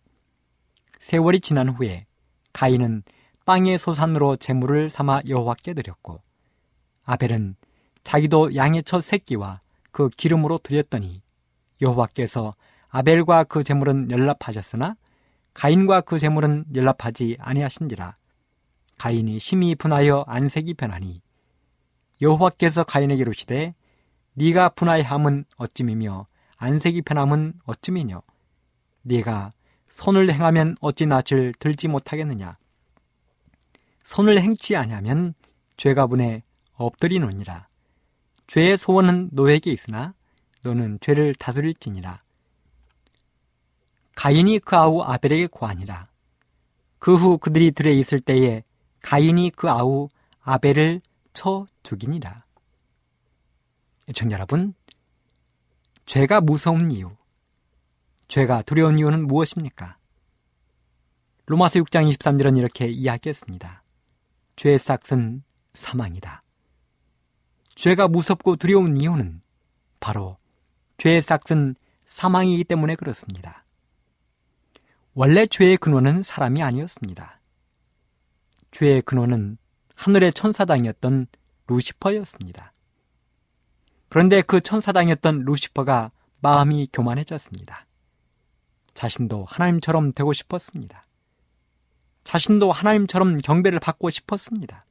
세월이 0.97 1.39
지난 1.41 1.69
후에 1.69 2.07
가인은 2.55 3.03
땅의 3.43 3.77
소산으로 3.77 4.37
재물을 4.37 4.89
삼아 4.89 5.23
여호와께 5.27 5.73
드렸고 5.73 6.21
아벨은 7.03 7.57
자기도 8.05 8.55
양의 8.55 8.83
첫 8.83 9.01
새끼와 9.01 9.59
그 9.91 10.09
기름으로 10.09 10.59
드렸더니 10.59 11.21
여호와께서 11.81 12.55
아벨과 12.87 13.43
그 13.43 13.61
재물은 13.61 14.09
연락하셨으나 14.09 14.95
가인과 15.53 16.01
그 16.01 16.17
재물은 16.17 16.67
연락하지 16.73 17.35
아니하신지라 17.41 18.13
가인이 18.99 19.37
심히 19.39 19.75
분하여 19.75 20.23
안색이 20.25 20.75
변하니 20.75 21.21
여호와께서 22.21 22.85
가인에게 22.85 23.21
이르시되 23.21 23.75
네가 24.35 24.69
분하함은 24.69 25.43
어찌미며 25.57 26.25
안색이 26.55 27.01
편함은 27.01 27.59
어찌미뇨? 27.65 28.21
네가 29.01 29.51
손을 29.95 30.29
행하면 30.29 30.75
어찌 30.81 31.05
낯을 31.05 31.53
들지 31.57 31.87
못하겠느냐? 31.87 32.53
손을 34.03 34.41
행치 34.41 34.75
아니하면 34.75 35.33
죄가 35.77 36.07
분에 36.07 36.43
엎드리노니라. 36.73 37.69
죄의 38.47 38.77
소원은 38.77 39.29
너에게 39.31 39.71
있으나 39.71 40.13
너는 40.63 40.99
죄를 40.99 41.33
다스릴지니라. 41.35 42.21
가인이 44.15 44.59
그 44.59 44.75
아우 44.75 45.01
아벨에게 45.01 45.47
고하니라. 45.47 46.09
그 46.99 47.15
후 47.15 47.37
그들이 47.37 47.71
들에 47.71 47.93
있을 47.93 48.19
때에 48.19 48.63
가인이 49.01 49.51
그 49.55 49.69
아우 49.69 50.09
아벨을 50.41 50.99
쳐 51.31 51.67
죽이니라. 51.83 52.43
청자 54.13 54.33
여러분, 54.33 54.73
죄가 56.05 56.41
무서운 56.41 56.91
이유, 56.91 57.15
죄가 58.27 58.61
두려운 58.63 58.97
이유는 58.99 59.27
무엇입니까? 59.27 59.97
로마서 61.47 61.79
6장 61.79 62.11
23절은 62.11 62.57
이렇게 62.57 62.87
이야기했습니다. 62.87 63.83
죄의 64.55 64.79
싹은 64.79 65.43
사망이다. 65.73 66.41
죄가 67.75 68.07
무섭고 68.07 68.55
두려운 68.55 68.99
이유는 68.99 69.41
바로 69.99 70.37
죄의 70.97 71.21
싹은 71.21 71.75
사망이기 72.05 72.63
때문에 72.63 72.95
그렇습니다. 72.95 73.65
원래 75.13 75.45
죄의 75.45 75.77
근원은 75.77 76.23
사람이 76.23 76.63
아니었습니다. 76.63 77.39
죄의 78.71 79.01
근원은 79.03 79.57
하늘의 79.95 80.33
천사당이었던 80.33 81.27
루시퍼였습니다. 81.67 82.73
그런데 84.09 84.41
그 84.41 84.61
천사당이었던 84.61 85.43
루시퍼가 85.45 86.11
마음이 86.41 86.89
교만해졌습니다. 86.91 87.85
자신도 88.95 89.45
하나님처럼 89.47 90.13
되고 90.13 90.33
싶었습니다. 90.33 91.05
자신도 92.23 92.71
하나님처럼 92.71 93.37
경배를 93.37 93.79
받고 93.79 94.09
싶었습니다. 94.09 94.85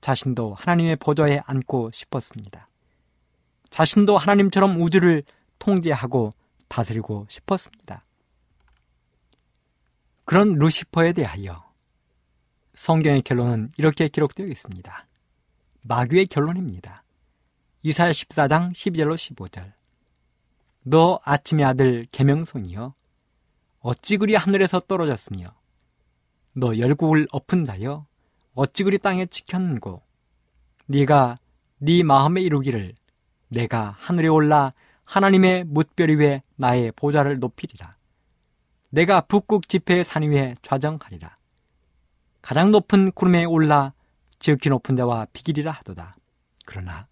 자신도 0.00 0.54
하나님의 0.54 0.96
보좌에 0.96 1.40
앉고 1.44 1.90
싶었습니다. 1.92 2.68
자신도 3.70 4.18
하나님처럼 4.18 4.80
우주를 4.80 5.22
통제하고 5.58 6.34
다스리고 6.68 7.26
싶었습니다. 7.28 8.04
그런 10.24 10.54
루시퍼에 10.54 11.12
대하여 11.12 11.64
성경의 12.74 13.22
결론은 13.22 13.72
이렇게 13.76 14.08
기록되어 14.08 14.46
있습니다. 14.46 15.06
마귀의 15.82 16.26
결론입니다. 16.26 17.04
이사야 17.82 18.10
14장 18.10 18.72
12절로 18.72 19.14
15절. 19.14 19.72
너 20.88 21.18
아침의 21.24 21.64
아들 21.64 22.06
계명성이여 22.12 22.94
어찌 23.80 24.16
그리 24.18 24.36
하늘에서 24.36 24.78
떨어졌으며 24.78 25.52
너 26.52 26.78
열국을 26.78 27.26
엎은 27.32 27.64
자여 27.64 28.06
어찌 28.54 28.84
그리 28.84 28.98
땅에 28.98 29.26
지켰는고 29.26 30.00
네가 30.86 31.40
네 31.78 32.04
마음에 32.04 32.40
이루기를 32.40 32.94
내가 33.48 33.96
하늘에 33.98 34.28
올라 34.28 34.72
하나님의 35.04 35.64
뭇별 35.64 36.08
위에 36.10 36.42
나의 36.54 36.92
보좌를 36.92 37.40
높이리라. 37.40 37.96
내가 38.90 39.22
북극 39.22 39.68
지폐의 39.68 40.04
산 40.04 40.22
위에 40.22 40.54
좌정하리라. 40.62 41.34
가장 42.40 42.70
높은 42.70 43.10
구름에 43.10 43.44
올라 43.44 43.92
지극히 44.38 44.70
높은 44.70 44.94
자와 44.94 45.26
비기리라 45.32 45.72
하도다. 45.72 46.14
그러나 46.64 47.08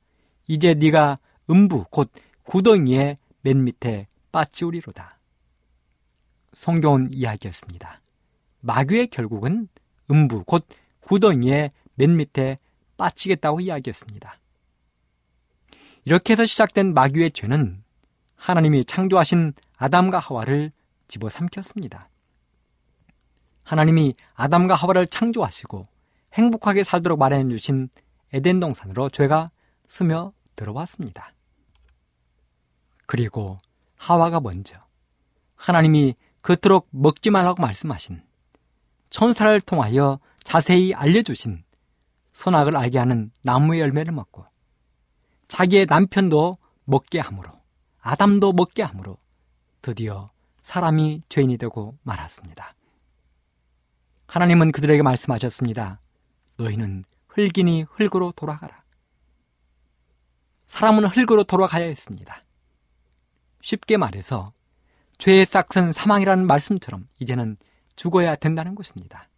이제 0.46 0.74
네가 0.74 1.16
음부 1.50 1.87
곧 1.90 2.12
구덩이의 2.44 3.16
맨 3.44 3.62
밑에 3.62 4.07
빠지우리로다. 4.33 5.18
성경은 6.54 7.11
이야기했습니다. 7.12 8.00
마귀의 8.61 9.09
결국은 9.09 9.68
음부 10.11 10.44
곧 10.44 10.66
구덩이의 11.00 11.70
맨 11.94 12.16
밑에 12.16 12.57
빠지겠다고 12.96 13.61
이야기했습니다. 13.61 14.35
이렇게 16.07 16.33
해서 16.33 16.46
시작된 16.46 16.94
마귀의 16.94 17.33
죄는 17.33 17.85
하나님이 18.37 18.87
창조하신 18.87 19.52
아담과 19.76 20.18
하와를 20.20 20.72
집어삼켰습니다. 21.09 22.09
하나님이 23.62 24.14
아담과 24.33 24.74
하와를 24.74 25.07
창조하시고 25.07 25.87
행복하게 26.33 26.83
살도록 26.83 27.18
마련해 27.18 27.54
주신 27.54 27.90
에덴 28.33 28.59
동산으로 28.59 29.11
죄가 29.11 29.48
스며 29.87 30.33
들어왔습니다. 30.57 31.33
그리고 33.06 33.58
하와가 33.96 34.40
먼저 34.40 34.78
하나님이 35.56 36.14
그토록 36.40 36.88
먹지 36.90 37.30
말라고 37.30 37.62
말씀하신 37.62 38.22
천사를 39.10 39.60
통하여 39.60 40.18
자세히 40.42 40.92
알려주신 40.92 41.64
선악을 42.32 42.76
알게 42.76 42.98
하는 42.98 43.30
나무의 43.42 43.80
열매를 43.80 44.12
먹고 44.12 44.44
자기의 45.48 45.86
남편도 45.86 46.58
먹게 46.84 47.20
하므로 47.20 47.50
아담도 48.00 48.52
먹게 48.52 48.82
하므로 48.82 49.18
드디어 49.80 50.30
사람이 50.60 51.22
죄인이 51.28 51.56
되고 51.58 51.96
말았습니다. 52.02 52.74
하나님은 54.26 54.72
그들에게 54.72 55.02
말씀하셨습니다. 55.02 56.00
너희는 56.56 57.04
흙이니 57.28 57.84
흙으로 57.90 58.32
돌아가라. 58.32 58.82
사람은 60.66 61.06
흙으로 61.06 61.44
돌아가야 61.44 61.84
했습니다. 61.84 62.42
쉽게 63.64 63.96
말해서 63.96 64.53
죄의 65.16 65.46
싹은 65.46 65.94
사망이라는 65.94 66.46
말씀처럼 66.46 67.09
이제는 67.18 67.57
죽어야 67.96 68.37
된다는 68.37 68.74
것입니다. 68.74 69.29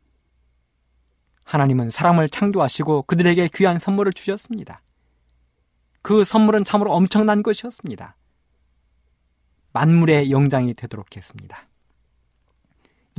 하나님은 1.44 1.90
사람을 1.90 2.28
창조하시고 2.28 3.02
그들에게 3.02 3.48
귀한 3.54 3.78
선물을 3.78 4.12
주셨습니다. 4.12 4.82
그 6.02 6.24
선물은 6.24 6.64
참으로 6.64 6.92
엄청난 6.92 7.44
것이었습니다. 7.44 8.16
만물의 9.72 10.32
영장이 10.32 10.74
되도록 10.74 11.16
했습니다. 11.16 11.68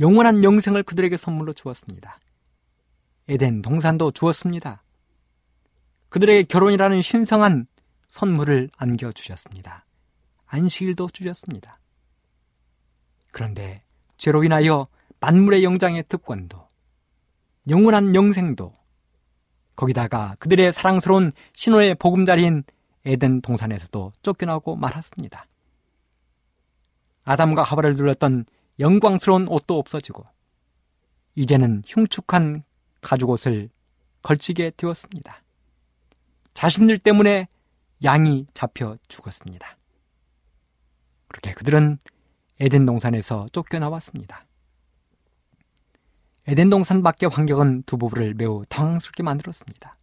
영원한 0.00 0.44
영생을 0.44 0.82
그들에게 0.82 1.16
선물로 1.16 1.54
주었습니다. 1.54 2.18
에덴 3.28 3.62
동산도 3.62 4.10
주었습니다. 4.10 4.82
그들에게 6.10 6.42
결혼이라는 6.42 7.00
신성한 7.00 7.66
선물을 8.08 8.70
안겨주셨습니다. 8.76 9.87
안식일도 10.48 11.08
주셨습니다. 11.12 11.78
그런데 13.32 13.82
죄로 14.16 14.42
인하여 14.44 14.88
만물의 15.20 15.64
영장의 15.64 16.04
특권도 16.08 16.68
영원한 17.68 18.14
영생도 18.14 18.74
거기다가 19.76 20.34
그들의 20.38 20.72
사랑스러운 20.72 21.32
신호의 21.54 21.94
보금자리인 21.94 22.64
에덴 23.04 23.40
동산에서도 23.40 24.12
쫓겨나고 24.22 24.76
말았습니다. 24.76 25.46
아담과 27.24 27.62
하바를 27.62 27.94
둘렀던 27.96 28.46
영광스러운 28.80 29.48
옷도 29.48 29.78
없어지고 29.78 30.24
이제는 31.34 31.82
흉측한 31.86 32.64
가죽옷을 33.00 33.70
걸치게 34.22 34.72
되었습니다. 34.76 35.42
자신들 36.54 36.98
때문에 36.98 37.48
양이 38.02 38.46
잡혀 38.54 38.96
죽었습니다. 39.08 39.77
그렇게 41.28 41.52
그들은 41.52 41.98
에덴 42.60 42.86
동산에서 42.86 43.46
쫓겨나왔습니다. 43.52 44.46
에덴 46.46 46.70
동산 46.70 47.02
밖의 47.02 47.28
환경은 47.28 47.82
두 47.84 47.98
부부를 47.98 48.34
매우 48.34 48.64
당황스럽게 48.68 49.22
만들었습니다. 49.22 49.96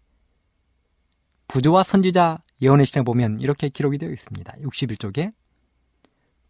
부조와 1.47 1.83
선지자 1.83 2.43
예언의 2.61 2.85
신에 2.85 3.03
보면 3.03 3.39
이렇게 3.39 3.69
기록이 3.69 3.97
되어 3.97 4.11
있습니다. 4.11 4.53
61쪽에 4.61 5.33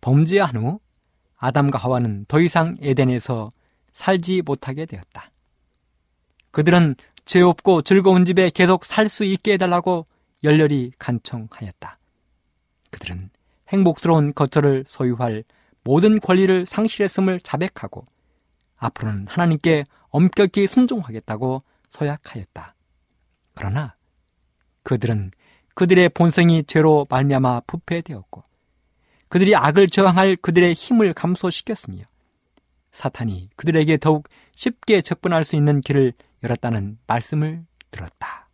범죄한 0.02 0.56
후 0.58 0.80
아담과 1.38 1.80
하와는 1.80 2.26
더 2.28 2.40
이상 2.40 2.76
에덴에서 2.82 3.50
살지 3.94 4.44
못하게 4.46 4.86
되었다. 4.86 5.32
그들은 6.52 6.96
죄 7.26 7.42
없고 7.42 7.82
즐거운 7.82 8.26
집에 8.26 8.50
계속 8.50 8.86
살 8.86 9.10
수 9.10 9.24
있게 9.24 9.54
해달라고 9.54 10.06
열렬히 10.44 10.92
간청하였다. 11.00 11.98
그들은 12.92 13.30
행복스러운 13.70 14.34
거처를 14.34 14.86
소유할 14.88 15.44
모든 15.84 16.20
권리를 16.20 16.66
상실했음을 16.66 17.40
자백하고 17.40 18.06
앞으로는 18.78 19.28
하나님께 19.28 19.86
엄격히 20.10 20.68
순종하겠다고 20.68 21.64
서약하였다. 21.90 22.76
그러나 23.56 23.96
그들은 24.84 25.32
그들의 25.74 26.10
본성이 26.10 26.64
죄로 26.64 27.06
말미암아 27.10 27.62
부패되었고 27.68 28.44
그들이 29.28 29.56
악을 29.56 29.90
저항할 29.90 30.38
그들의 30.38 30.74
힘을 30.74 31.14
감소시켰으며 31.14 32.04
사탄이 32.92 33.50
그들에게 33.56 33.98
더욱 33.98 34.30
쉽게 34.56 35.02
접근할 35.02 35.44
수 35.44 35.56
있는 35.56 35.82
길을 35.82 36.14
열었다는 36.44 36.98
말씀을 37.08 37.66
들었다. 37.92 38.48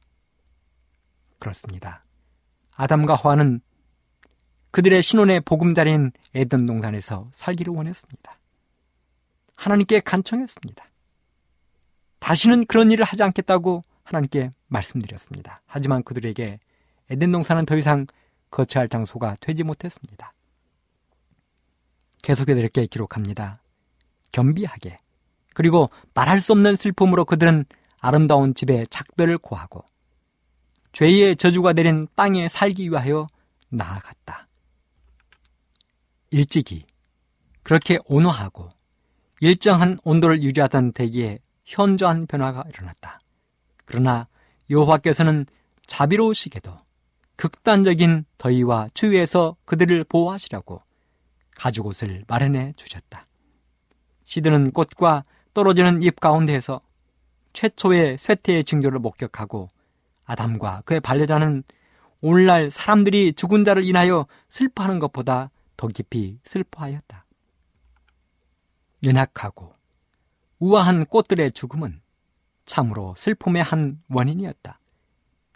그렇습니다. 1.39 2.03
아담과 2.75 3.15
화는 3.15 3.61
그들의 4.71 5.03
신혼의 5.03 5.41
보금자리인 5.41 6.11
에덴 6.33 6.65
동산에서 6.65 7.29
살기를 7.33 7.73
원했습니다. 7.73 8.39
하나님께 9.55 9.99
간청했습니다. 9.99 10.85
다시는 12.19 12.65
그런 12.65 12.91
일을 12.91 13.03
하지 13.05 13.23
않겠다고 13.23 13.83
하나님께 14.03 14.51
말씀드렸습니다. 14.67 15.61
하지만 15.65 16.03
그들에게 16.03 16.59
에덴 17.09 17.31
동산은 17.31 17.65
더 17.65 17.75
이상 17.75 18.07
거처할 18.49 18.89
장소가 18.89 19.35
되지 19.41 19.63
못했습니다. 19.63 20.33
계속해 22.21 22.53
이렇게 22.53 22.85
기록합니다. 22.85 23.61
겸비하게 24.31 24.97
그리고 25.53 25.89
말할 26.13 26.39
수 26.39 26.53
없는 26.53 26.75
슬픔으로 26.75 27.25
그들은 27.25 27.65
아름다운 27.99 28.53
집에 28.53 28.85
작별을 28.89 29.37
고하고 29.37 29.83
죄의 30.93 31.35
저주가 31.35 31.73
내린 31.73 32.07
땅에 32.15 32.47
살기 32.47 32.89
위하여 32.89 33.27
나아갔다. 33.69 34.47
일찍이 36.31 36.85
그렇게 37.63 37.99
온화하고 38.05 38.69
일정한 39.41 39.99
온도를 40.03 40.41
유지하던 40.41 40.93
대기에 40.93 41.39
현저한 41.65 42.27
변화가 42.27 42.63
일어났다. 42.69 43.19
그러나 43.85 44.27
여호와께서는 44.69 45.45
자비로우시게도 45.87 46.77
극단적인 47.35 48.25
더위와 48.37 48.89
추위에서 48.93 49.57
그들을 49.65 50.03
보호하시라고 50.05 50.81
가죽옷을 51.55 52.23
마련해 52.27 52.73
주셨다. 52.77 53.23
시드는 54.23 54.71
꽃과 54.71 55.23
떨어지는 55.53 56.01
잎 56.01 56.19
가운데에서 56.19 56.79
최초의 57.53 58.17
쇠퇴의 58.17 58.63
징조를 58.63 58.99
목격하고 58.99 59.69
아담과 60.23 60.83
그의 60.85 61.01
반려자는 61.01 61.63
오늘날 62.21 62.69
사람들이 62.71 63.33
죽은 63.33 63.65
자를 63.65 63.83
인하여 63.83 64.27
슬퍼하는 64.49 64.99
것보다 64.99 65.49
더 65.81 65.87
깊이 65.87 66.37
슬퍼하였다. 66.43 67.25
연약하고 69.03 69.73
우아한 70.59 71.07
꽃들의 71.07 71.53
죽음은 71.53 72.01
참으로 72.65 73.15
슬픔의 73.17 73.63
한 73.63 73.99
원인이었다. 74.07 74.79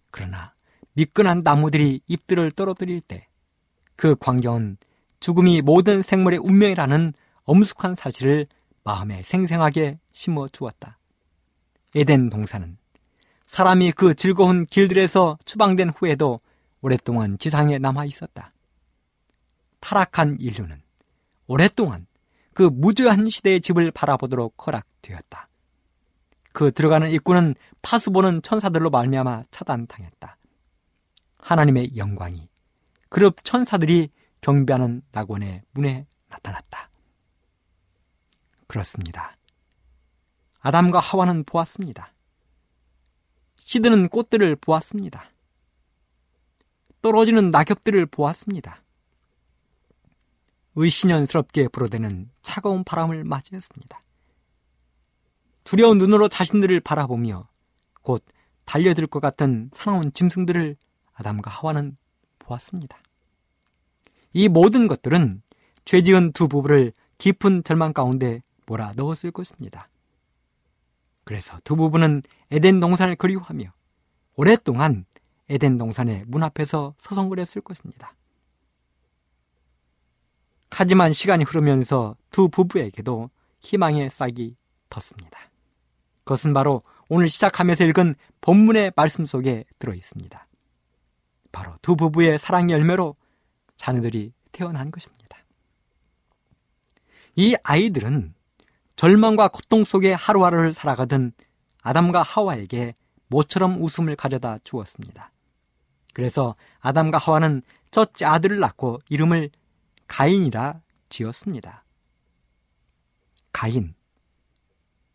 그러나 0.10 0.56
미끈한 0.94 1.44
나무들이 1.44 2.02
잎들을 2.08 2.50
떨어뜨릴 2.54 3.02
때 3.02 3.28
그 3.96 4.16
광경은 4.16 4.78
죽음이 5.20 5.62
모든 5.62 6.02
생물의 6.02 6.40
운명이라는 6.40 7.14
엄숙한 7.44 7.96
사실을 7.96 8.48
마음에 8.84 9.24
생생하게 9.24 10.00
심어 10.12 10.48
주었다. 10.48 11.00
에덴 11.96 12.30
동산은 12.30 12.78
사람이 13.48 13.94
그 13.94 14.14
즐거운 14.16 14.66
길들에서 14.66 15.38
추방된 15.46 15.90
후에도 15.90 16.42
오랫동안 16.82 17.38
지상에 17.38 17.78
남아 17.78 18.06
있었다. 18.06 18.55
타락한 19.80 20.38
인류는 20.40 20.82
오랫동안 21.48 22.08
그 22.54 22.64
무죄한 22.64 23.30
시대의 23.30 23.62
집을 23.62 23.92
바라보도록 23.92 24.66
허락되었다. 24.66 25.50
그 26.54 26.72
들어가는 26.72 27.10
입구는 27.12 27.56
파수 27.82 28.12
보는 28.12 28.42
천사들로 28.42 28.90
말미암아 28.90 29.44
차단당했다. 29.52 30.38
하나님의 31.38 31.98
영광이 31.98 32.48
그룹 33.10 33.44
천사들이 33.44 34.10
경비하는 34.42 35.02
낙원의 35.12 35.64
문에 35.72 36.08
나타났다. 36.30 36.90
그렇습니다. 38.68 39.38
아담과 40.60 41.00
하와는 41.00 41.44
보았습니다. 41.44 42.14
시드는 43.58 44.10
꽃들을 44.10 44.56
보았습니다. 44.56 45.26
떨어지는 47.02 47.52
낙엽들을 47.52 48.06
보았습니다. 48.08 48.82
의신연스럽게 50.76 51.70
불어대는 51.70 52.30
차가운 52.42 52.84
바람을 52.84 53.24
맞이했습니다. 53.24 54.02
두려운 55.64 55.98
눈으로 55.98 56.28
자신들을 56.28 56.80
바라보며 56.82 57.48
곧 58.02 58.24
달려들 58.66 59.08
것 59.08 59.20
같은 59.20 59.70
사나운 59.74 60.12
짐승들을 60.14 60.76
아담과 61.14 61.50
하와는 61.50 61.98
보았습니다. 62.40 62.98
이 64.34 64.48
모든 64.50 64.88
것들은 64.88 65.42
죄 65.86 66.02
지은 66.02 66.34
두 66.34 66.48
부부를 66.48 66.92
깊은 67.18 67.64
절망 67.64 67.94
가운데 67.94 68.42
몰아 68.66 68.94
넣었을 68.96 69.32
것입니다. 69.32 69.90
그래서 71.24 71.60
두 71.64 71.76
부부는 71.76 72.22
에덴 72.52 72.80
동산을 72.80 73.16
그리워하며 73.16 73.72
오랫동안 74.36 75.06
에덴 75.50 75.78
동산의 75.78 76.26
문 76.28 76.44
앞에서 76.44 76.96
서성거렸을 77.00 77.62
것입니다. 77.62 78.14
하지만 80.70 81.14
시간이 81.14 81.44
흐르면서 81.44 82.16
두 82.32 82.50
부부에게도 82.50 83.30
희망의 83.62 84.10
싹이 84.10 84.56
텄습니다. 84.90 85.38
그것은 86.24 86.54
바로 86.54 86.84
오늘 87.08 87.30
시작하면서 87.30 87.86
읽은 87.86 88.16
본문의 88.42 88.94
말씀 88.96 89.26
속에 89.26 89.66
들어 89.80 89.94
있습니다. 89.94 90.48
바로 91.52 91.76
두 91.82 91.96
부부의 91.96 92.38
사랑 92.40 92.70
열매로 92.70 93.16
자녀들이 93.78 94.34
태어난 94.52 94.92
것입니다. 94.92 95.38
이 97.36 97.56
아이들은 97.64 98.34
절망과 98.96 99.50
고통 99.50 99.84
속에 99.84 100.14
하루하루를 100.14 100.74
살아가던 100.74 101.34
아담과 101.82 102.24
하와에게 102.24 102.96
모처럼 103.28 103.82
웃음을 103.82 104.16
가져다 104.16 104.60
주었습니다. 104.64 105.32
그래서 106.14 106.56
아담과 106.80 107.18
하와는 107.18 107.62
첫째 107.92 108.26
아들을 108.26 108.60
낳고 108.60 109.02
이름을 109.10 109.50
가인이라 110.08 110.82
지었습니다. 111.10 111.84
가인. 113.52 113.96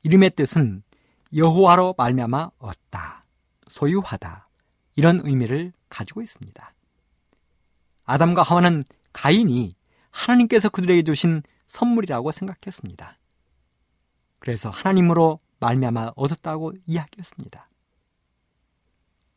이름의 0.02 0.30
뜻은 0.30 0.82
여호와로 1.34 1.94
말미암아 1.96 2.50
얻다, 2.58 3.24
소유하다 3.68 4.48
이런 4.96 5.20
의미를 5.24 5.72
가지고 5.88 6.22
있습니다. 6.22 6.74
아담과 8.04 8.42
하와는 8.42 8.84
가인이 9.12 9.76
하나님께서 10.10 10.68
그들에게 10.68 11.02
주신 11.02 11.42
선물이라고 11.68 12.32
생각했습니다. 12.32 13.18
그래서 14.38 14.70
하나님으로 14.70 15.38
말미암아 15.60 16.12
얻었다고 16.16 16.72
이야기했습니다. 16.86 17.68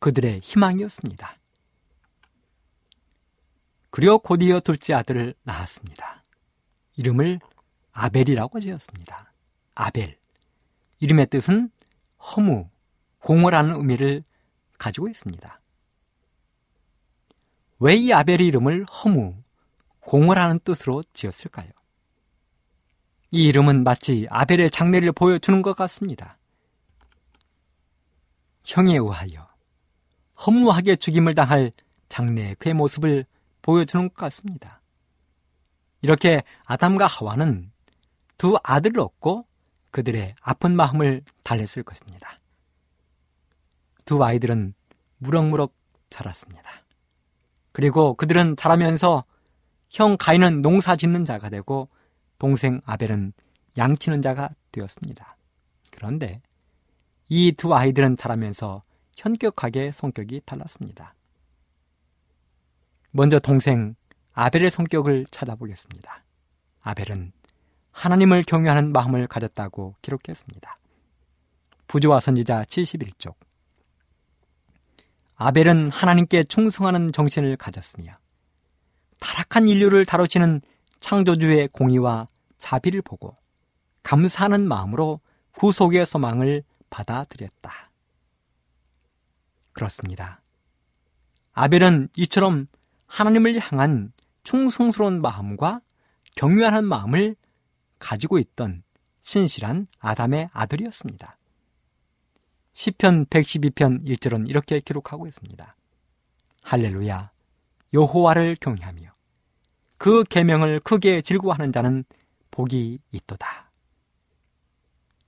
그들의 0.00 0.40
희망이었습니다. 0.42 1.36
그리고 3.94 4.18
곧이어 4.18 4.58
둘째 4.58 4.92
아들을 4.92 5.36
낳았습니다. 5.44 6.24
이름을 6.96 7.38
아벨이라고 7.92 8.58
지었습니다. 8.58 9.32
아벨. 9.76 10.18
이름의 10.98 11.28
뜻은 11.28 11.70
허무, 12.18 12.68
공허라는 13.20 13.76
의미를 13.76 14.24
가지고 14.78 15.08
있습니다. 15.08 15.60
왜 17.78 17.94
이 17.94 18.12
아벨의 18.12 18.48
이름을 18.48 18.84
허무, 18.86 19.36
공허라는 20.00 20.58
뜻으로 20.64 21.04
지었을까요? 21.12 21.70
이 23.30 23.44
이름은 23.44 23.84
마치 23.84 24.26
아벨의 24.28 24.72
장례를 24.72 25.12
보여주는 25.12 25.62
것 25.62 25.76
같습니다. 25.76 26.36
형에 28.64 28.96
의하여 28.96 29.48
허무하게 30.44 30.96
죽임을 30.96 31.36
당할 31.36 31.70
장례 32.08 32.54
그의 32.54 32.74
모습을 32.74 33.26
보여주는 33.64 34.08
것 34.08 34.14
같습니다. 34.14 34.82
이렇게 36.02 36.42
아담과 36.66 37.06
하와는 37.06 37.72
두 38.36 38.58
아들을 38.62 39.00
얻고 39.00 39.46
그들의 39.90 40.34
아픈 40.42 40.76
마음을 40.76 41.22
달랬을 41.42 41.82
것입니다. 41.82 42.38
두 44.04 44.22
아이들은 44.22 44.74
무럭무럭 45.16 45.72
자랐습니다. 46.10 46.62
그리고 47.72 48.14
그들은 48.14 48.56
자라면서 48.56 49.24
형 49.88 50.18
가인은 50.18 50.60
농사 50.60 50.94
짓는 50.94 51.24
자가 51.24 51.48
되고 51.48 51.88
동생 52.38 52.82
아벨은 52.84 53.32
양치는 53.78 54.20
자가 54.20 54.50
되었습니다. 54.72 55.38
그런데 55.90 56.42
이 57.30 57.52
두 57.52 57.74
아이들은 57.74 58.18
자라면서 58.18 58.82
현격하게 59.16 59.92
성격이 59.92 60.42
달랐습니다. 60.44 61.14
먼저 63.16 63.38
동생 63.38 63.94
아벨의 64.32 64.72
성격을 64.72 65.26
찾아보겠습니다. 65.30 66.24
아벨은 66.82 67.30
하나님을 67.92 68.42
경외하는 68.42 68.92
마음을 68.92 69.28
가졌다고 69.28 69.94
기록했습니다. 70.02 70.78
부조와 71.86 72.18
선지자 72.18 72.64
71쪽. 72.64 73.36
아벨은 75.36 75.90
하나님께 75.90 76.42
충성하는 76.42 77.12
정신을 77.12 77.56
가졌으며 77.56 78.16
타락한 79.20 79.68
인류를 79.68 80.06
다루시는 80.06 80.60
창조주의 80.98 81.68
공의와 81.68 82.26
자비를 82.58 83.00
보고 83.00 83.36
감사하는 84.02 84.66
마음으로 84.66 85.20
후속의 85.52 86.04
소망을 86.04 86.64
받아들였다. 86.90 87.90
그렇습니다. 89.72 90.40
아벨은 91.52 92.08
이처럼 92.16 92.66
하나님을 93.14 93.60
향한 93.60 94.12
충성스러운 94.42 95.22
마음과 95.22 95.80
경외하는 96.34 96.84
마음을 96.84 97.36
가지고 98.00 98.38
있던 98.38 98.82
신실한 99.20 99.86
아담의 100.00 100.50
아들이었습니다. 100.52 101.38
시편 102.72 103.26
112편 103.26 104.04
1절은 104.04 104.48
이렇게 104.48 104.80
기록하고 104.80 105.28
있습니다. 105.28 105.76
할렐루야 106.64 107.30
여호와를 107.92 108.56
경외하며 108.60 109.14
그 109.96 110.24
계명을 110.24 110.80
크게 110.80 111.22
즐거워하는 111.22 111.72
자는 111.72 112.04
복이 112.50 112.98
있도다. 113.12 113.70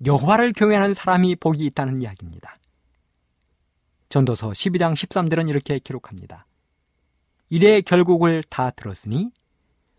여호와를 0.04 0.54
경외하는 0.54 0.92
사람이 0.92 1.36
복이 1.36 1.64
있다는 1.66 2.02
이야기입니다. 2.02 2.58
전도서 4.08 4.50
12장 4.50 4.94
13절은 4.94 5.48
이렇게 5.48 5.78
기록합니다. 5.78 6.46
이래 7.48 7.80
결국을 7.80 8.42
다 8.42 8.70
들었으니 8.70 9.30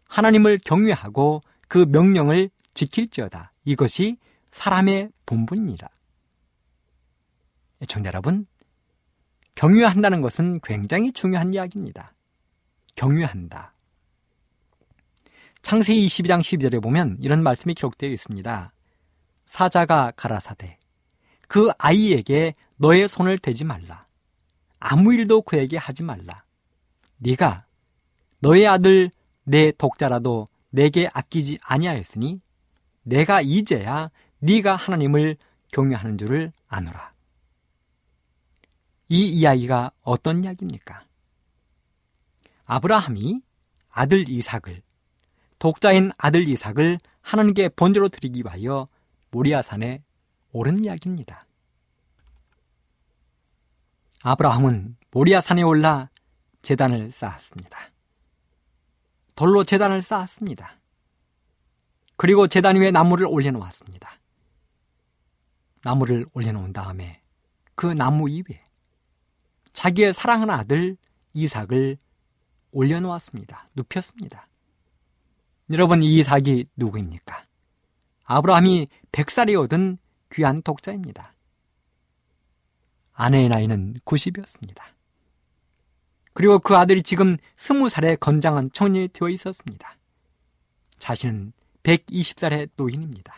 하나님을 0.08 0.60
경외하고 0.64 1.42
그 1.68 1.86
명령을 1.90 2.50
지킬지어다. 2.74 3.52
이것이 3.66 4.18
사람의 4.52 5.10
본분이라. 5.26 5.88
청자 7.88 8.08
여러분, 8.08 8.48
경외한다는 9.56 10.22
것은 10.22 10.60
굉장히 10.62 11.12
중요한 11.12 11.54
이야기입니다. 11.54 12.14
경외한다. 12.96 13.74
창세기 15.62 16.06
22장 16.06 16.40
12절에 16.40 16.82
보면 16.82 17.18
이런 17.20 17.44
말씀이 17.44 17.74
기록되어 17.74 18.10
있습니다. 18.10 18.74
사자가 19.46 20.12
가라사대 20.16 20.78
그 21.48 21.70
아이에게 21.78 22.54
너의 22.78 23.08
손을 23.08 23.38
대지 23.38 23.64
말라. 23.64 24.06
아무 24.80 25.14
일도 25.14 25.42
그에게 25.42 25.78
하지 25.78 26.04
말라. 26.04 26.44
네가 27.18 27.66
너의 28.40 28.68
아들 28.68 29.10
내 29.44 29.72
독자라도 29.72 30.48
내게 30.70 31.08
아끼지 31.14 31.60
아니하였으니 31.64 32.42
내가 33.04 33.42
이제야 33.42 34.10
네가 34.40 34.76
하나님을 34.76 35.38
경외하는 35.72 36.18
줄을 36.18 36.52
아노라. 36.68 37.12
이 39.10 39.30
이야기가 39.30 39.92
어떤 40.02 40.44
이야기입니까? 40.44 41.06
아브라함이 42.66 43.42
아들 43.90 44.30
이삭을 44.30 44.82
독자인 45.60 46.12
아들 46.18 46.48
이삭을 46.48 47.00
하나님께 47.22 47.70
번제로 47.70 48.10
드리기 48.10 48.42
위하여 48.42 48.88
모리아산에 49.32 50.04
오른 50.52 50.84
이야기입니다. 50.84 51.46
아브라함은 54.22 54.98
모리아산에 55.12 55.64
올라 55.64 56.10
재단을 56.68 57.12
쌓았습니다. 57.12 57.80
돌로 59.36 59.64
재단을 59.64 60.02
쌓았습니다. 60.02 60.82
그리고 62.18 62.48
재단 62.50 62.76
위에 62.76 62.92
나무를 62.92 63.26
올려놓았습니다. 63.26 64.20
나무를 65.84 66.26
올려놓은 66.34 66.74
다음에 66.74 67.22
그 67.76 67.86
나무 67.86 68.30
위에 68.30 68.62
자기의 69.72 70.14
사랑하는 70.14 70.54
아들 70.54 70.98
이삭을 71.32 71.98
올려놓았습니다. 72.72 73.70
눕혔습니다. 73.74 74.50
여러분 75.70 76.04
이 76.04 76.20
이삭이 76.20 76.66
누구입니까? 76.76 77.46
아브라함이 78.26 78.90
100살이 79.14 79.58
얻은 79.58 80.00
귀한 80.34 80.62
독자입니다. 80.64 81.34
아내의 83.14 83.48
나이는 83.48 84.02
90이었습니다. 84.04 84.97
그리고 86.38 86.60
그 86.60 86.78
아들이 86.78 87.02
지금 87.02 87.36
20살의 87.56 88.20
건장한 88.20 88.70
청년이 88.72 89.08
되어 89.08 89.28
있었습니다. 89.30 89.98
자신은 91.00 91.52
120살의 91.82 92.70
노인입니다. 92.76 93.34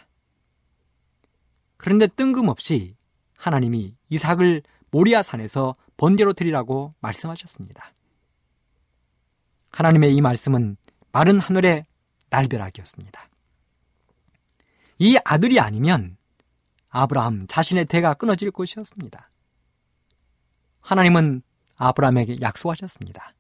그런데 1.78 2.08
뜬금없이 2.08 2.98
하나님이 3.38 3.96
이삭을 4.10 4.64
모리아 4.92 5.24
산에서 5.24 5.76
번제로 5.96 6.34
드리라고 6.34 6.94
말씀하셨습니다. 7.00 7.94
하나님의 9.72 10.14
이 10.14 10.20
말씀은 10.20 10.76
마른 11.14 11.40
하늘의 11.40 11.86
날벼락이었습니다. 12.30 13.30
이 14.98 15.18
아들이 15.24 15.62
아니면 15.62 16.18
아브라함 16.90 17.46
자신의 17.48 17.86
대가 17.86 18.14
끊어질 18.14 18.52
것이었습니다. 18.52 19.30
하나님은 20.82 21.44
아브라함에게 21.80 22.38
약속하셨습니다. 22.42 23.34